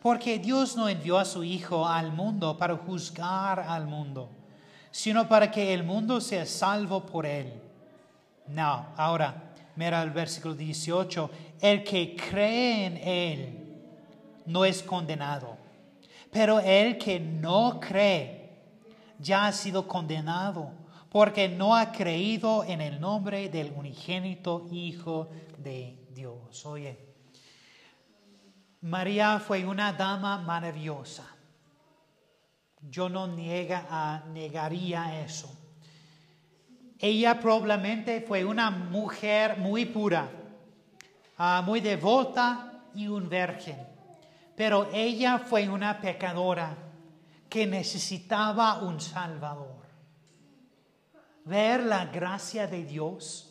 Porque 0.00 0.38
Dios 0.38 0.78
no 0.78 0.88
envió 0.88 1.18
a 1.18 1.26
su 1.26 1.44
Hijo 1.44 1.86
al 1.86 2.10
mundo 2.10 2.56
para 2.56 2.74
juzgar 2.74 3.60
al 3.60 3.86
mundo, 3.86 4.30
sino 4.90 5.28
para 5.28 5.50
que 5.50 5.74
el 5.74 5.84
mundo 5.84 6.22
sea 6.22 6.46
salvo 6.46 7.04
por 7.04 7.26
Él. 7.26 7.52
No, 8.46 8.86
ahora, 8.96 9.52
mira 9.74 10.02
el 10.02 10.10
versículo 10.10 10.54
18, 10.54 11.30
el 11.60 11.84
que 11.84 12.16
cree 12.16 12.86
en 12.86 12.96
Él, 12.96 13.82
no 14.46 14.64
es 14.64 14.82
condenado. 14.82 15.58
Pero 16.32 16.60
el 16.60 16.96
que 16.96 17.20
no 17.20 17.78
cree 17.78 18.56
ya 19.18 19.48
ha 19.48 19.52
sido 19.52 19.86
condenado 19.86 20.70
porque 21.10 21.46
no 21.46 21.76
ha 21.76 21.92
creído 21.92 22.64
en 22.64 22.80
el 22.80 22.98
nombre 22.98 23.50
del 23.50 23.70
unigénito 23.76 24.66
Hijo 24.72 25.28
de 25.58 25.98
Dios. 26.14 26.64
Oye, 26.64 27.05
María 28.82 29.40
fue 29.40 29.64
una 29.64 29.92
dama 29.92 30.38
maravillosa. 30.38 31.24
Yo 32.88 33.08
no 33.08 33.26
niega, 33.26 33.86
a, 33.90 34.24
negaría 34.32 35.22
eso. 35.24 35.50
Ella 36.98 37.40
probablemente 37.40 38.20
fue 38.20 38.44
una 38.44 38.70
mujer 38.70 39.58
muy 39.58 39.86
pura, 39.86 40.28
ah, 41.36 41.62
muy 41.64 41.80
devota 41.80 42.82
y 42.94 43.08
un 43.08 43.28
virgen. 43.28 43.76
Pero 44.54 44.88
ella 44.92 45.38
fue 45.38 45.68
una 45.68 46.00
pecadora 46.00 46.76
que 47.48 47.66
necesitaba 47.66 48.82
un 48.82 49.00
Salvador. 49.00 49.84
Ver 51.44 51.84
la 51.84 52.06
gracia 52.06 52.66
de 52.66 52.84
Dios 52.84 53.45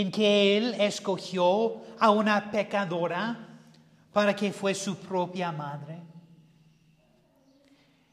en 0.00 0.12
que 0.12 0.56
Él 0.56 0.76
escogió 0.78 1.82
a 1.98 2.10
una 2.10 2.52
pecadora 2.52 3.48
para 4.12 4.36
que 4.36 4.52
fue 4.52 4.72
su 4.72 4.96
propia 4.96 5.50
madre. 5.50 5.98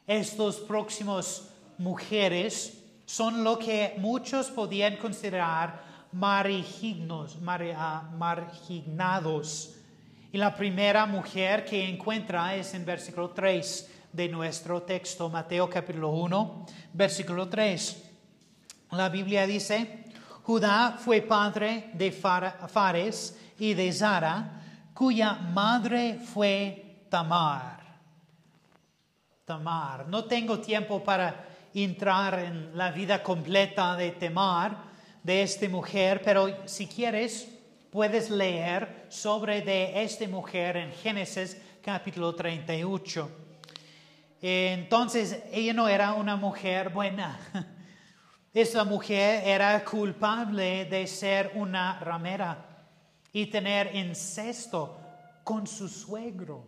Estos 0.07 0.55
próximos 0.61 1.47
mujeres 1.77 2.81
son 3.05 3.43
lo 3.43 3.59
que 3.59 3.93
muchos 3.99 4.47
podían 4.47 4.97
considerar 4.97 5.83
marginados, 6.11 7.37
ah, 7.75 8.09
marginados 8.17 9.75
y 10.31 10.37
la 10.39 10.55
primera 10.55 11.05
mujer 11.05 11.65
que 11.65 11.87
encuentra 11.87 12.55
es 12.55 12.73
en 12.73 12.83
versículo 12.83 13.29
3 13.29 13.91
de 14.11 14.27
nuestro 14.27 14.81
texto, 14.81 15.29
Mateo 15.29 15.69
capítulo 15.69 16.09
1, 16.09 16.65
versículo 16.93 17.47
3. 17.47 18.09
La 18.91 19.09
Biblia 19.09 19.45
dice, 19.45 20.04
Judá 20.45 20.95
fue 20.99 21.21
padre 21.21 21.89
de 21.93 22.11
Fares 22.11 23.35
y 23.57 23.73
de 23.73 23.91
Zara, 23.91 24.61
cuya 24.93 25.33
madre 25.33 26.19
fue 26.19 27.07
Tamar. 27.09 27.79
Tamar. 29.43 30.07
No 30.07 30.25
tengo 30.25 30.59
tiempo 30.59 31.03
para 31.03 31.47
entrar 31.73 32.37
en 32.37 32.77
la 32.77 32.91
vida 32.91 33.23
completa 33.23 33.95
de 33.95 34.11
Tamar, 34.11 34.77
de 35.23 35.41
esta 35.41 35.67
mujer, 35.67 36.21
pero 36.23 36.67
si 36.67 36.85
quieres, 36.85 37.47
puedes 37.89 38.29
leer 38.29 39.07
sobre 39.09 39.63
de 39.63 40.03
esta 40.03 40.27
mujer 40.27 40.77
en 40.77 40.91
Génesis 40.91 41.59
capítulo 41.83 42.35
38. 42.35 43.31
Entonces, 44.43 45.41
ella 45.51 45.73
no 45.73 45.87
era 45.87 46.13
una 46.13 46.35
mujer 46.35 46.89
buena. 46.89 47.39
Esa 48.55 48.83
mujer 48.83 49.47
era 49.47 49.85
culpable 49.85 50.85
de 50.85 51.05
ser 51.05 51.51
una 51.53 51.99
ramera 51.99 52.87
y 53.31 53.45
tener 53.45 53.95
incesto 53.95 54.97
con 55.43 55.67
su 55.67 55.87
suegro. 55.87 56.65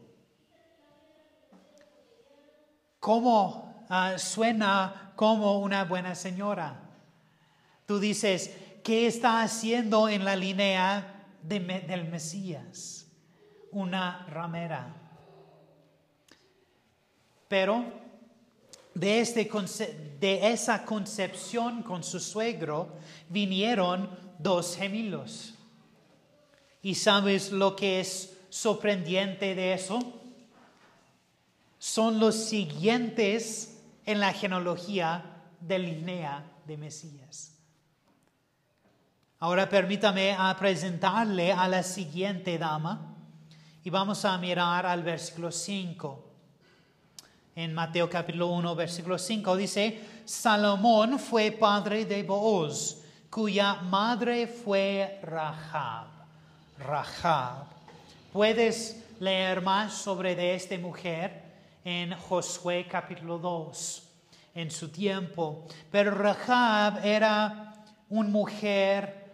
¿Cómo 3.00 3.86
ah, 3.89 4.19
suena 4.19 5.13
como 5.15 5.58
una 5.60 5.84
buena 5.86 6.13
señora? 6.13 6.80
Tú 7.88 8.00
dices, 8.00 8.56
¿qué 8.84 9.08
está 9.08 9.41
haciendo 9.41 10.10
en 10.10 10.23
la 10.23 10.36
línea 10.36 11.17
del 11.47 12.10
Mesías, 12.10 13.08
una 13.71 14.26
ramera. 14.30 14.93
Pero 17.47 17.86
de, 18.99 19.21
este 19.21 19.49
de 20.19 20.51
esa 20.51 20.83
concepción 20.83 21.83
con 21.83 22.03
su 22.03 22.19
suegro 22.19 22.89
vinieron 23.29 24.10
dos 24.39 24.75
gemelos. 24.75 25.53
¿Y 26.81 26.95
sabes 26.95 27.51
lo 27.51 27.75
que 27.75 27.99
es 27.99 28.38
sorprendente 28.49 29.55
de 29.55 29.73
eso? 29.73 29.99
Son 31.77 32.19
los 32.19 32.36
siguientes 32.36 33.81
en 34.05 34.19
la 34.19 34.33
genealogía 34.33 35.43
de 35.60 35.79
Linnea 35.79 36.45
de 36.65 36.77
Mesías. 36.77 37.53
Ahora 39.39 39.69
permítame 39.69 40.36
presentarle 40.57 41.51
a 41.51 41.67
la 41.67 41.83
siguiente 41.83 42.57
dama 42.57 43.15
y 43.83 43.89
vamos 43.89 44.25
a 44.25 44.38
mirar 44.38 44.86
al 44.86 45.03
versículo 45.03 45.51
5. 45.51 46.26
En 47.58 47.74
Mateo 47.74 48.08
capítulo 48.08 48.50
1, 48.50 48.76
versículo 48.76 49.17
5 49.17 49.58
dice, 49.58 50.00
Salomón 50.26 51.17
fue 51.17 51.50
padre 51.50 52.06
de 52.06 52.22
Booz, 52.22 52.98
cuya 53.32 53.82
madre 53.82 54.46
fue 54.46 55.20
Rahab. 55.24 56.06
Rahab. 56.78 57.65
Puedes 58.32 59.04
leer 59.20 59.63
más 59.63 59.93
sobre 59.93 60.36
de 60.36 60.54
esta 60.54 60.78
mujer 60.78 61.41
en 61.84 62.13
Josué 62.15 62.86
capítulo 62.88 63.39
2, 63.39 64.04
en 64.54 64.70
su 64.70 64.89
tiempo. 64.89 65.65
Pero 65.91 66.12
Rahab 66.12 67.04
era 67.04 67.74
una 68.10 68.30
mujer 68.30 69.34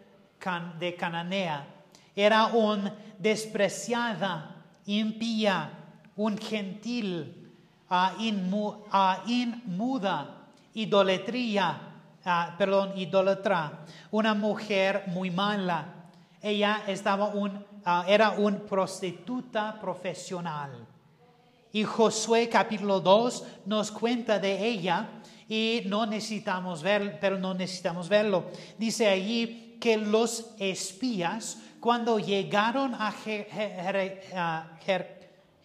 de 0.79 0.95
Cananea, 0.95 1.67
era 2.15 2.45
un 2.45 2.89
despreciada, 3.19 4.63
impía, 4.85 5.71
un 6.15 6.37
gentil, 6.37 7.42
ah, 7.95 8.15
inmu- 8.17 8.75
ah, 8.91 9.21
inmuda, 9.27 10.49
idolatría, 10.73 11.77
ah, 12.25 12.55
perdón, 12.57 12.97
idolatra, 12.97 13.85
una 14.09 14.33
mujer 14.33 15.03
muy 15.07 15.29
mala. 15.29 16.09
Ella 16.41 16.81
estaba 16.87 17.27
un, 17.27 17.63
ah, 17.85 18.03
era 18.07 18.31
una 18.31 18.57
prostituta 18.57 19.77
profesional. 19.79 20.71
Y 21.71 21.83
Josué 21.83 22.49
capítulo 22.49 22.99
2 22.99 23.43
nos 23.67 23.91
cuenta 23.91 24.39
de 24.39 24.65
ella 24.67 25.09
y 25.47 25.83
no 25.85 26.05
necesitamos 26.07 26.81
ver, 26.81 27.19
pero 27.21 27.37
no 27.37 27.53
necesitamos 27.53 28.09
verlo. 28.09 28.45
Dice 28.77 29.07
allí 29.07 29.77
que 29.79 29.97
los 29.97 30.51
espías 30.59 31.59
cuando 31.79 32.17
llegaron 32.17 32.95
a 32.95 33.11
Jer- 33.11 33.47
Jer- 33.49 34.33
a 34.35 34.77
Jer- 34.85 35.19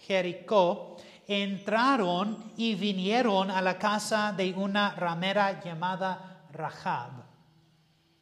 Jericó 0.07 0.97
entraron 1.29 2.53
y 2.57 2.75
vinieron 2.75 3.51
a 3.51 3.61
la 3.61 3.79
casa 3.79 4.33
de 4.33 4.55
una 4.55 4.95
ramera 4.95 5.63
llamada 5.63 6.47
Rahab. 6.51 7.23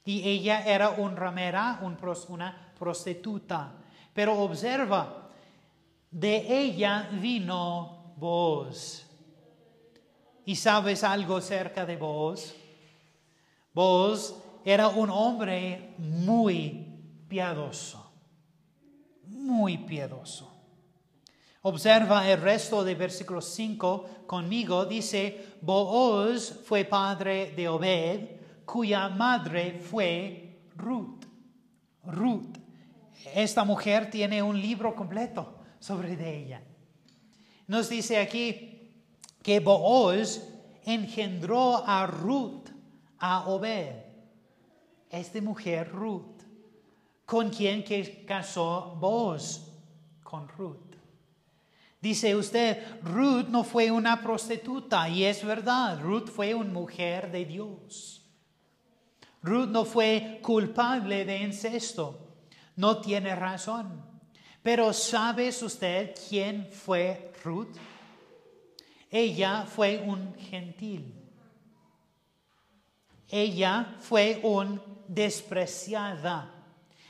Y 0.04 0.28
ella 0.28 0.64
era 0.66 0.90
una 0.90 1.14
ramera, 1.14 1.78
un 1.82 1.96
una 2.28 2.72
prostituta. 2.78 3.72
Pero 4.12 4.38
observa, 4.38 5.30
de 6.10 6.62
ella 6.62 7.08
vino 7.12 8.14
Boaz. 8.16 9.06
¿Y 10.44 10.56
sabes 10.56 11.04
algo 11.04 11.36
acerca 11.36 11.86
de 11.86 11.96
Boaz? 11.96 12.54
Boaz 13.72 14.34
era 14.64 14.88
un 14.88 15.10
hombre 15.10 15.94
muy 15.98 17.24
piadoso, 17.28 18.10
muy 19.26 19.78
piadoso. 19.78 20.55
Observa 21.68 22.30
el 22.30 22.40
resto 22.40 22.84
de 22.84 22.94
versículo 22.94 23.40
5 23.40 24.24
conmigo. 24.24 24.86
Dice, 24.86 25.56
Booz 25.60 26.60
fue 26.64 26.84
padre 26.84 27.54
de 27.56 27.68
Obed, 27.68 28.20
cuya 28.64 29.08
madre 29.08 29.80
fue 29.80 30.60
Ruth. 30.76 31.24
Ruth. 32.04 32.56
Esta 33.34 33.64
mujer 33.64 34.08
tiene 34.08 34.40
un 34.44 34.60
libro 34.60 34.94
completo 34.94 35.56
sobre 35.80 36.12
ella. 36.12 36.62
Nos 37.66 37.88
dice 37.88 38.18
aquí 38.18 38.92
que 39.42 39.58
Booz 39.58 40.40
engendró 40.84 41.82
a 41.84 42.06
Ruth, 42.06 42.68
a 43.18 43.48
Obed. 43.48 44.04
Esta 45.10 45.40
mujer 45.40 45.90
Ruth, 45.90 46.44
con 47.24 47.50
quien 47.50 47.82
que 47.82 48.24
casó 48.24 48.96
Booz, 49.00 49.62
con 50.22 50.46
Ruth. 50.46 50.85
Dice 52.06 52.36
usted, 52.36 53.00
Ruth 53.02 53.48
no 53.48 53.64
fue 53.64 53.90
una 53.90 54.22
prostituta, 54.22 55.08
y 55.08 55.24
es 55.24 55.44
verdad, 55.44 56.00
Ruth 56.00 56.28
fue 56.28 56.54
una 56.54 56.72
mujer 56.72 57.32
de 57.32 57.44
Dios. 57.44 58.24
Ruth 59.42 59.66
no 59.66 59.84
fue 59.84 60.38
culpable 60.40 61.24
de 61.24 61.38
incesto, 61.38 62.16
no 62.76 63.00
tiene 63.00 63.34
razón. 63.34 64.04
Pero 64.62 64.92
¿sabes 64.92 65.60
usted 65.64 66.14
quién 66.28 66.68
fue 66.70 67.32
Ruth? 67.42 67.74
Ella 69.10 69.66
fue 69.66 69.98
un 69.98 70.32
gentil. 70.36 71.12
Ella 73.28 73.96
fue 73.98 74.38
un 74.44 74.80
despreciada. 75.08 76.54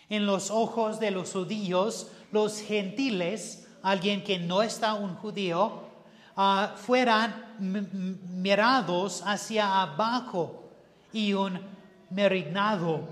En 0.09 0.25
los 0.25 0.51
ojos 0.51 0.99
de 0.99 1.11
los 1.11 1.33
judíos, 1.33 2.11
los 2.33 2.63
gentiles, 2.63 3.66
alguien 3.87 4.25
que 4.25 4.37
no 4.37 4.63
está 4.63 4.95
un 4.95 5.15
judío, 5.15 5.85
ah, 6.37 6.75
fueran 6.77 7.55
mirados 7.61 9.23
hacia 9.25 9.83
abajo 9.83 10.65
y 11.13 11.35
un 11.35 11.61
merignado. 12.11 13.09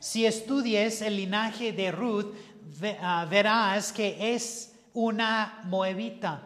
Si 0.00 0.26
estudies 0.26 1.00
el 1.00 1.14
linaje 1.16 1.72
de 1.72 1.92
Ruth, 1.92 2.34
ah, 3.00 3.24
verás 3.30 3.92
que 3.92 4.34
es 4.34 4.74
una 4.94 5.60
moabita. 5.66 6.42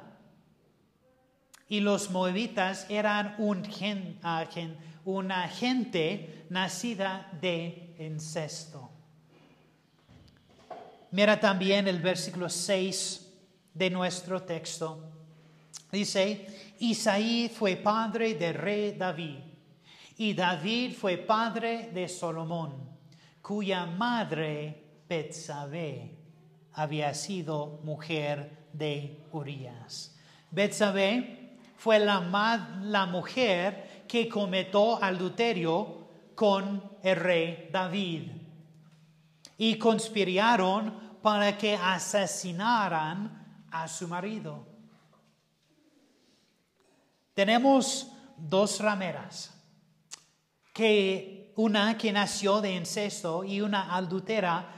Y 1.69 1.81
los 1.81 2.11
moabitas 2.11 2.85
eran 2.91 3.35
un 3.39 3.63
ah, 4.23 4.45
una 5.07 5.49
gente 5.49 6.45
nacida 6.51 7.31
de 7.41 7.97
incesto. 7.99 8.96
Mira 11.17 11.41
también 11.41 11.89
el 11.89 11.99
versículo 11.99 12.47
6 12.47 13.33
de 13.73 13.89
nuestro 13.89 14.43
texto. 14.43 15.01
Dice, 15.91 16.75
Isaí 16.79 17.49
fue 17.49 17.77
padre 17.77 18.35
del 18.35 18.53
rey 18.53 18.93
David, 18.93 19.39
y 20.19 20.35
David 20.35 20.93
fue 20.93 21.17
padre 21.17 21.89
de 21.95 22.07
Salomón, 22.07 22.75
cuya 23.41 23.87
madre 23.87 24.85
Betsabé 25.09 26.19
había 26.75 27.15
sido 27.15 27.81
mujer 27.83 28.67
de 28.75 29.17
Urías. 29.33 30.15
Betsabé 30.51 31.57
fue 31.79 31.99
la, 31.99 32.21
la 32.83 33.07
mujer 33.07 34.05
que 34.07 34.29
cometió 34.29 35.03
adulterio 35.03 36.09
con 36.35 36.83
el 37.03 37.17
rey 37.17 37.71
David 37.73 38.33
y 39.59 39.77
conspiraron 39.79 41.06
para 41.27 41.59
que 41.59 41.75
asesinaran 41.75 43.67
a 43.73 43.89
su 43.89 44.07
marido. 44.07 44.65
Tenemos 47.35 48.13
dos 48.37 48.79
rameras, 48.79 49.53
que 50.73 51.53
una 51.57 51.99
que 51.99 52.13
nació 52.13 52.61
de 52.61 52.77
incesto 52.77 53.43
y 53.43 53.61
una 53.61 53.97
adultera, 53.97 54.69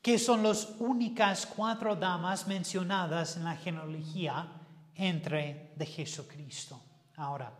que 0.00 0.18
son 0.18 0.42
las 0.42 0.70
únicas 0.78 1.44
cuatro 1.44 1.94
damas 1.94 2.46
mencionadas 2.46 3.36
en 3.36 3.44
la 3.44 3.54
genealogía 3.54 4.50
entre 4.94 5.74
de 5.76 5.84
Jesucristo. 5.84 6.80
Ahora, 7.16 7.52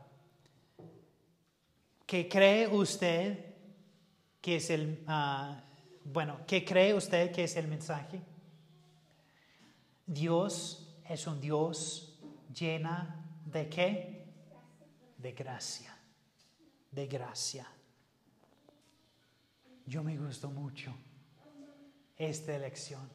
¿qué 2.07 2.27
cree 2.27 2.69
usted 2.69 3.55
que 4.41 4.57
es 4.57 4.71
el, 4.71 5.05
ah, 5.07 5.61
bueno, 6.13 6.41
qué 6.47 6.65
cree 6.65 6.95
usted 6.95 7.33
que 7.33 7.45
es 7.45 7.57
el 7.57 7.69
mensaje? 7.69 8.21
Dios 10.07 10.97
es 11.09 11.27
un 11.27 11.41
Dios 11.41 12.19
llena 12.55 13.25
de 13.45 13.69
qué? 13.69 14.27
De 15.19 15.33
gracia, 15.33 15.95
de 16.91 17.07
gracia. 17.07 17.67
Yo 19.87 20.03
me 20.03 20.17
gustó 20.17 20.51
mucho 20.51 20.95
esta 22.17 22.55
elección. 22.55 23.09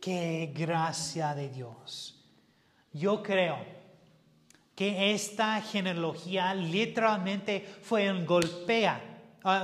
Qué 0.00 0.52
gracia 0.54 1.34
de 1.34 1.48
Dios. 1.48 2.24
Yo 2.92 3.22
creo 3.22 3.58
que 4.74 5.12
esta 5.12 5.60
genealogía 5.62 6.54
literalmente 6.54 7.60
fue 7.82 8.10
un 8.10 8.26
golpea, 8.26 9.15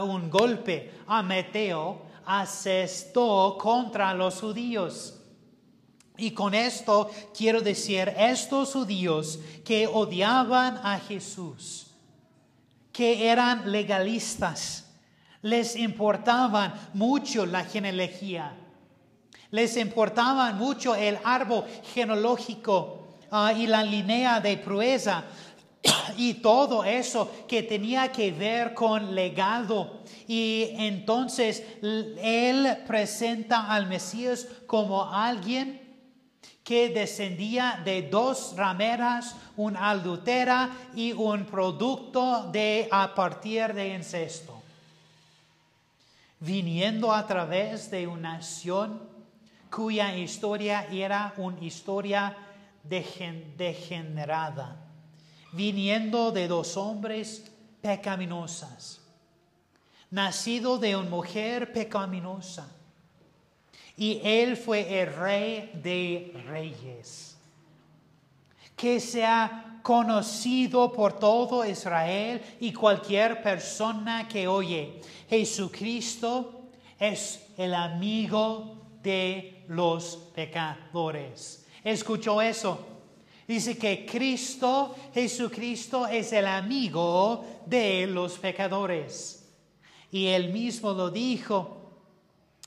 un 0.02 0.30
golpe 0.30 0.92
a 1.06 1.22
Mateo 1.22 2.02
asestó 2.24 3.56
contra 3.60 4.14
los 4.14 4.40
judíos. 4.40 5.18
Y 6.16 6.30
con 6.32 6.54
esto 6.54 7.10
quiero 7.36 7.60
decir, 7.60 8.12
estos 8.16 8.72
judíos 8.72 9.40
que 9.64 9.86
odiaban 9.86 10.78
a 10.82 10.98
Jesús, 10.98 11.88
que 12.92 13.28
eran 13.28 13.72
legalistas, 13.72 14.84
les 15.40 15.74
importaba 15.74 16.74
mucho 16.94 17.46
la 17.46 17.64
genealogía, 17.64 18.54
les 19.50 19.76
importaba 19.76 20.52
mucho 20.52 20.94
el 20.94 21.18
árbol 21.24 21.64
genealógico 21.92 23.16
ah, 23.30 23.52
y 23.52 23.66
la 23.66 23.82
línea 23.82 24.40
de 24.40 24.56
prueba 24.58 25.24
y 26.16 26.34
todo 26.34 26.84
eso 26.84 27.30
que 27.48 27.62
tenía 27.62 28.10
que 28.12 28.32
ver 28.32 28.74
con 28.74 29.14
legado. 29.14 30.02
Y 30.28 30.70
entonces 30.78 31.62
él 31.82 32.78
presenta 32.86 33.72
al 33.72 33.86
Mesías 33.86 34.46
como 34.66 35.12
alguien 35.12 35.80
que 36.62 36.90
descendía 36.90 37.80
de 37.84 38.02
dos 38.02 38.54
rameras, 38.56 39.34
un 39.56 39.76
adultera 39.76 40.70
y 40.94 41.12
un 41.12 41.44
producto 41.44 42.50
de 42.52 42.88
a 42.90 43.14
partir 43.14 43.74
de 43.74 43.94
incesto. 43.94 44.62
Viniendo 46.38 47.12
a 47.12 47.26
través 47.26 47.90
de 47.90 48.06
una 48.06 48.36
nación 48.36 49.00
cuya 49.70 50.14
historia 50.16 50.86
era 50.90 51.32
una 51.36 51.64
historia 51.64 52.36
degenerada, 52.84 54.76
viniendo 55.52 56.32
de 56.32 56.48
dos 56.48 56.76
hombres 56.76 57.50
pecaminosas, 57.80 59.00
nacido 60.10 60.78
de 60.78 60.96
una 60.96 61.08
mujer 61.08 61.72
pecaminosa 61.72 62.68
y 63.96 64.20
él 64.24 64.56
fue 64.56 65.02
el 65.02 65.14
rey 65.14 65.70
de 65.82 66.32
reyes, 66.46 67.36
que 68.74 68.98
se 68.98 69.24
ha 69.24 69.80
conocido 69.82 70.92
por 70.92 71.18
todo 71.18 71.64
Israel 71.64 72.42
y 72.60 72.72
cualquier 72.72 73.42
persona 73.42 74.26
que 74.28 74.48
oye. 74.48 75.00
Jesucristo 75.28 76.62
es 76.98 77.46
el 77.56 77.74
amigo 77.74 78.76
de 79.02 79.64
los 79.68 80.16
pecadores. 80.34 81.66
¿Escuchó 81.84 82.40
eso? 82.40 82.91
Dice 83.52 83.76
que 83.76 84.06
Cristo, 84.06 84.96
Jesucristo, 85.12 86.06
es 86.06 86.32
el 86.32 86.46
amigo 86.46 87.44
de 87.66 88.06
los 88.06 88.38
pecadores. 88.38 89.46
Y 90.10 90.28
él 90.28 90.54
mismo 90.54 90.94
lo 90.94 91.10
dijo 91.10 91.76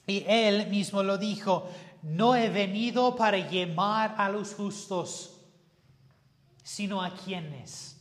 y 0.05 0.23
él 0.27 0.67
mismo 0.67 1.01
lo 1.01 1.17
dijo, 1.17 1.67
no 2.03 2.35
he 2.35 2.49
venido 2.49 3.15
para 3.15 3.39
llamar 3.39 4.13
a 4.15 4.29
los 4.29 4.53
justos, 4.53 5.41
sino 6.61 7.01
a 7.01 7.15
quienes, 7.15 7.99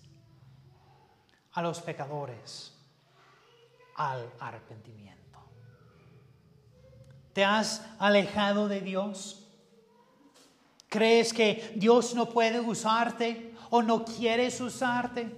a 1.53 1.63
los 1.63 1.81
pecadores, 1.81 2.77
al 3.97 4.31
arrepentimiento. 4.39 5.39
¿Te 7.33 7.47
has 7.47 7.83
alejado 7.99 8.69
de 8.69 8.83
Dios? 8.83 9.44
¿Crees 10.95 11.33
que 11.33 11.73
Dios 11.75 12.15
no 12.15 12.25
puede 12.29 12.61
usarte 12.61 13.53
o 13.71 13.83
no 13.83 14.05
quieres 14.05 14.61
usarte? 14.61 15.29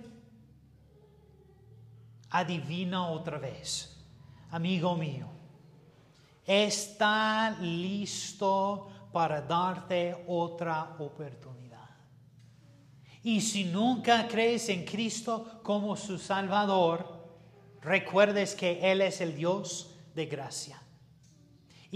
Adivina 2.30 3.08
otra 3.08 3.38
vez, 3.38 3.96
amigo 4.50 4.94
mío 4.96 5.36
está 6.46 7.56
listo 7.60 8.88
para 9.12 9.42
darte 9.42 10.24
otra 10.28 10.94
oportunidad. 10.98 11.90
Y 13.22 13.40
si 13.40 13.64
nunca 13.64 14.28
crees 14.28 14.68
en 14.68 14.84
Cristo 14.84 15.60
como 15.64 15.96
su 15.96 16.18
Salvador, 16.18 17.26
recuerdes 17.82 18.54
que 18.54 18.92
Él 18.92 19.00
es 19.00 19.20
el 19.20 19.34
Dios 19.34 19.96
de 20.14 20.26
gracia. 20.26 20.80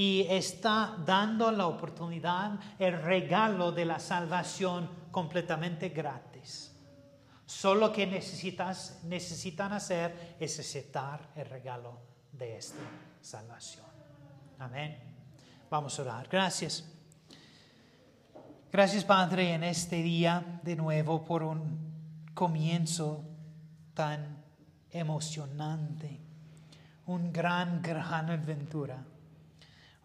Y 0.00 0.26
está 0.30 0.96
dando 1.04 1.52
la 1.52 1.66
oportunidad, 1.66 2.58
el 2.78 3.02
regalo 3.02 3.70
de 3.70 3.84
la 3.84 3.98
salvación 3.98 4.88
completamente 5.10 5.90
gratis. 5.90 6.74
Solo 7.44 7.92
que 7.92 8.06
necesitas, 8.06 9.00
necesitan 9.04 9.74
hacer 9.74 10.36
es 10.40 10.58
aceptar 10.58 11.28
el 11.36 11.44
regalo 11.44 11.98
de 12.32 12.56
esta 12.56 12.80
salvación. 13.20 13.84
Amén. 14.60 14.96
Vamos 15.68 15.98
a 15.98 16.02
orar. 16.02 16.28
Gracias. 16.30 16.82
Gracias 18.72 19.04
Padre 19.04 19.52
en 19.52 19.64
este 19.64 19.96
día 19.96 20.62
de 20.62 20.76
nuevo 20.76 21.22
por 21.26 21.42
un 21.42 22.30
comienzo 22.32 23.22
tan 23.92 24.42
emocionante, 24.92 26.18
un 27.04 27.30
gran, 27.30 27.82
gran 27.82 28.30
aventura. 28.30 29.09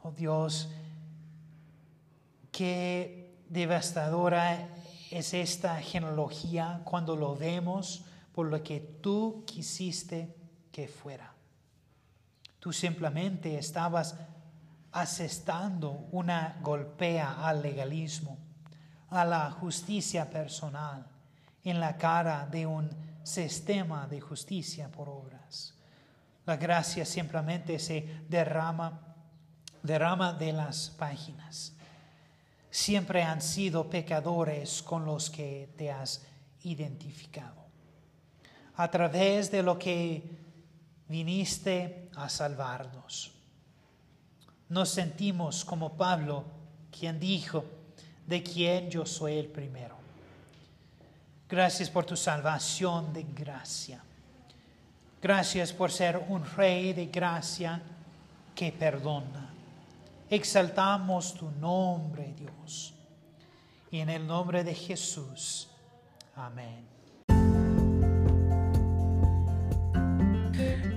Oh 0.08 0.12
Dios, 0.12 0.70
qué 2.52 3.40
devastadora 3.50 4.70
es 5.10 5.34
esta 5.34 5.82
genealogía 5.82 6.82
cuando 6.84 7.16
lo 7.16 7.36
vemos 7.36 8.06
por 8.32 8.46
lo 8.46 8.62
que 8.62 8.82
tú 9.02 9.44
quisiste 9.48 10.36
que 10.72 10.88
fuera. 10.88 11.34
Tú 12.60 12.72
simplemente 12.72 13.58
estabas 13.58 14.16
asestando 14.92 16.08
una 16.12 16.60
golpea 16.62 17.44
al 17.44 17.64
legalismo, 17.64 18.38
a 19.10 19.26
la 19.26 19.50
justicia 19.50 20.30
personal, 20.30 21.08
en 21.64 21.80
la 21.80 21.98
cara 21.98 22.46
de 22.46 22.68
un 22.68 22.92
sistema 23.24 24.06
de 24.06 24.22
justicia 24.22 24.88
por 24.88 25.10
obras. 25.10 25.74
La 26.46 26.58
gracia 26.58 27.06
simplemente 27.06 27.80
se 27.80 28.24
derrama, 28.30 29.05
derrama 29.86 30.34
de 30.34 30.54
las 30.54 30.90
páginas. 30.90 31.74
Siempre 32.70 33.24
han 33.24 33.42
sido 33.42 33.90
pecadores 33.90 34.84
con 34.84 35.06
los 35.06 35.30
que 35.30 35.70
te 35.78 35.92
has 35.92 36.26
identificado. 36.64 37.66
A 38.76 38.92
través 38.92 39.50
de 39.52 39.64
lo 39.64 39.80
que 39.80 40.24
viniste 41.08 42.10
a 42.16 42.28
salvarnos 42.28 43.36
nos 44.70 44.90
sentimos 44.90 45.64
como 45.64 45.96
Pablo, 45.96 46.44
quien 46.92 47.20
dijo, 47.20 47.64
de 48.26 48.42
quien 48.42 48.90
yo 48.90 49.06
soy 49.06 49.38
el 49.38 49.48
primero. 49.48 49.96
Gracias 51.48 51.90
por 51.90 52.06
tu 52.06 52.16
salvación 52.16 53.14
de 53.14 53.24
gracia. 53.24 54.04
Gracias 55.22 55.72
por 55.72 55.92
ser 55.92 56.18
un 56.30 56.44
rey 56.56 56.94
de 56.94 57.06
gracia 57.08 57.82
que 58.56 58.72
perdona. 58.72 59.45
Exaltamos 60.36 61.34
tu 61.34 61.50
nombre, 61.62 62.36
Dios. 62.38 62.94
Y 63.90 64.00
en 64.00 64.10
el 64.10 64.28
nombre 64.28 64.66
de 64.66 64.74
Jesús. 64.74 65.70
Amén. 66.36 66.86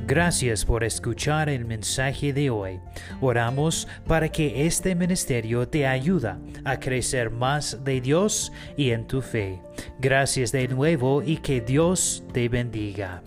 Gracias 0.08 0.64
por 0.64 0.82
escuchar 0.82 1.48
el 1.48 1.64
mensaje 1.66 2.32
de 2.32 2.50
hoy. 2.50 2.80
Oramos 3.20 3.86
para 4.08 4.28
que 4.28 4.66
este 4.66 4.96
ministerio 4.96 5.68
te 5.68 5.86
ayude 5.86 6.34
a 6.64 6.80
crecer 6.80 7.30
más 7.30 7.84
de 7.84 8.00
Dios 8.00 8.50
y 8.76 8.90
en 8.90 9.06
tu 9.06 9.22
fe. 9.22 9.62
Gracias 10.00 10.50
de 10.50 10.66
nuevo 10.66 11.22
y 11.22 11.36
que 11.36 11.60
Dios 11.60 12.24
te 12.32 12.48
bendiga. 12.48 13.22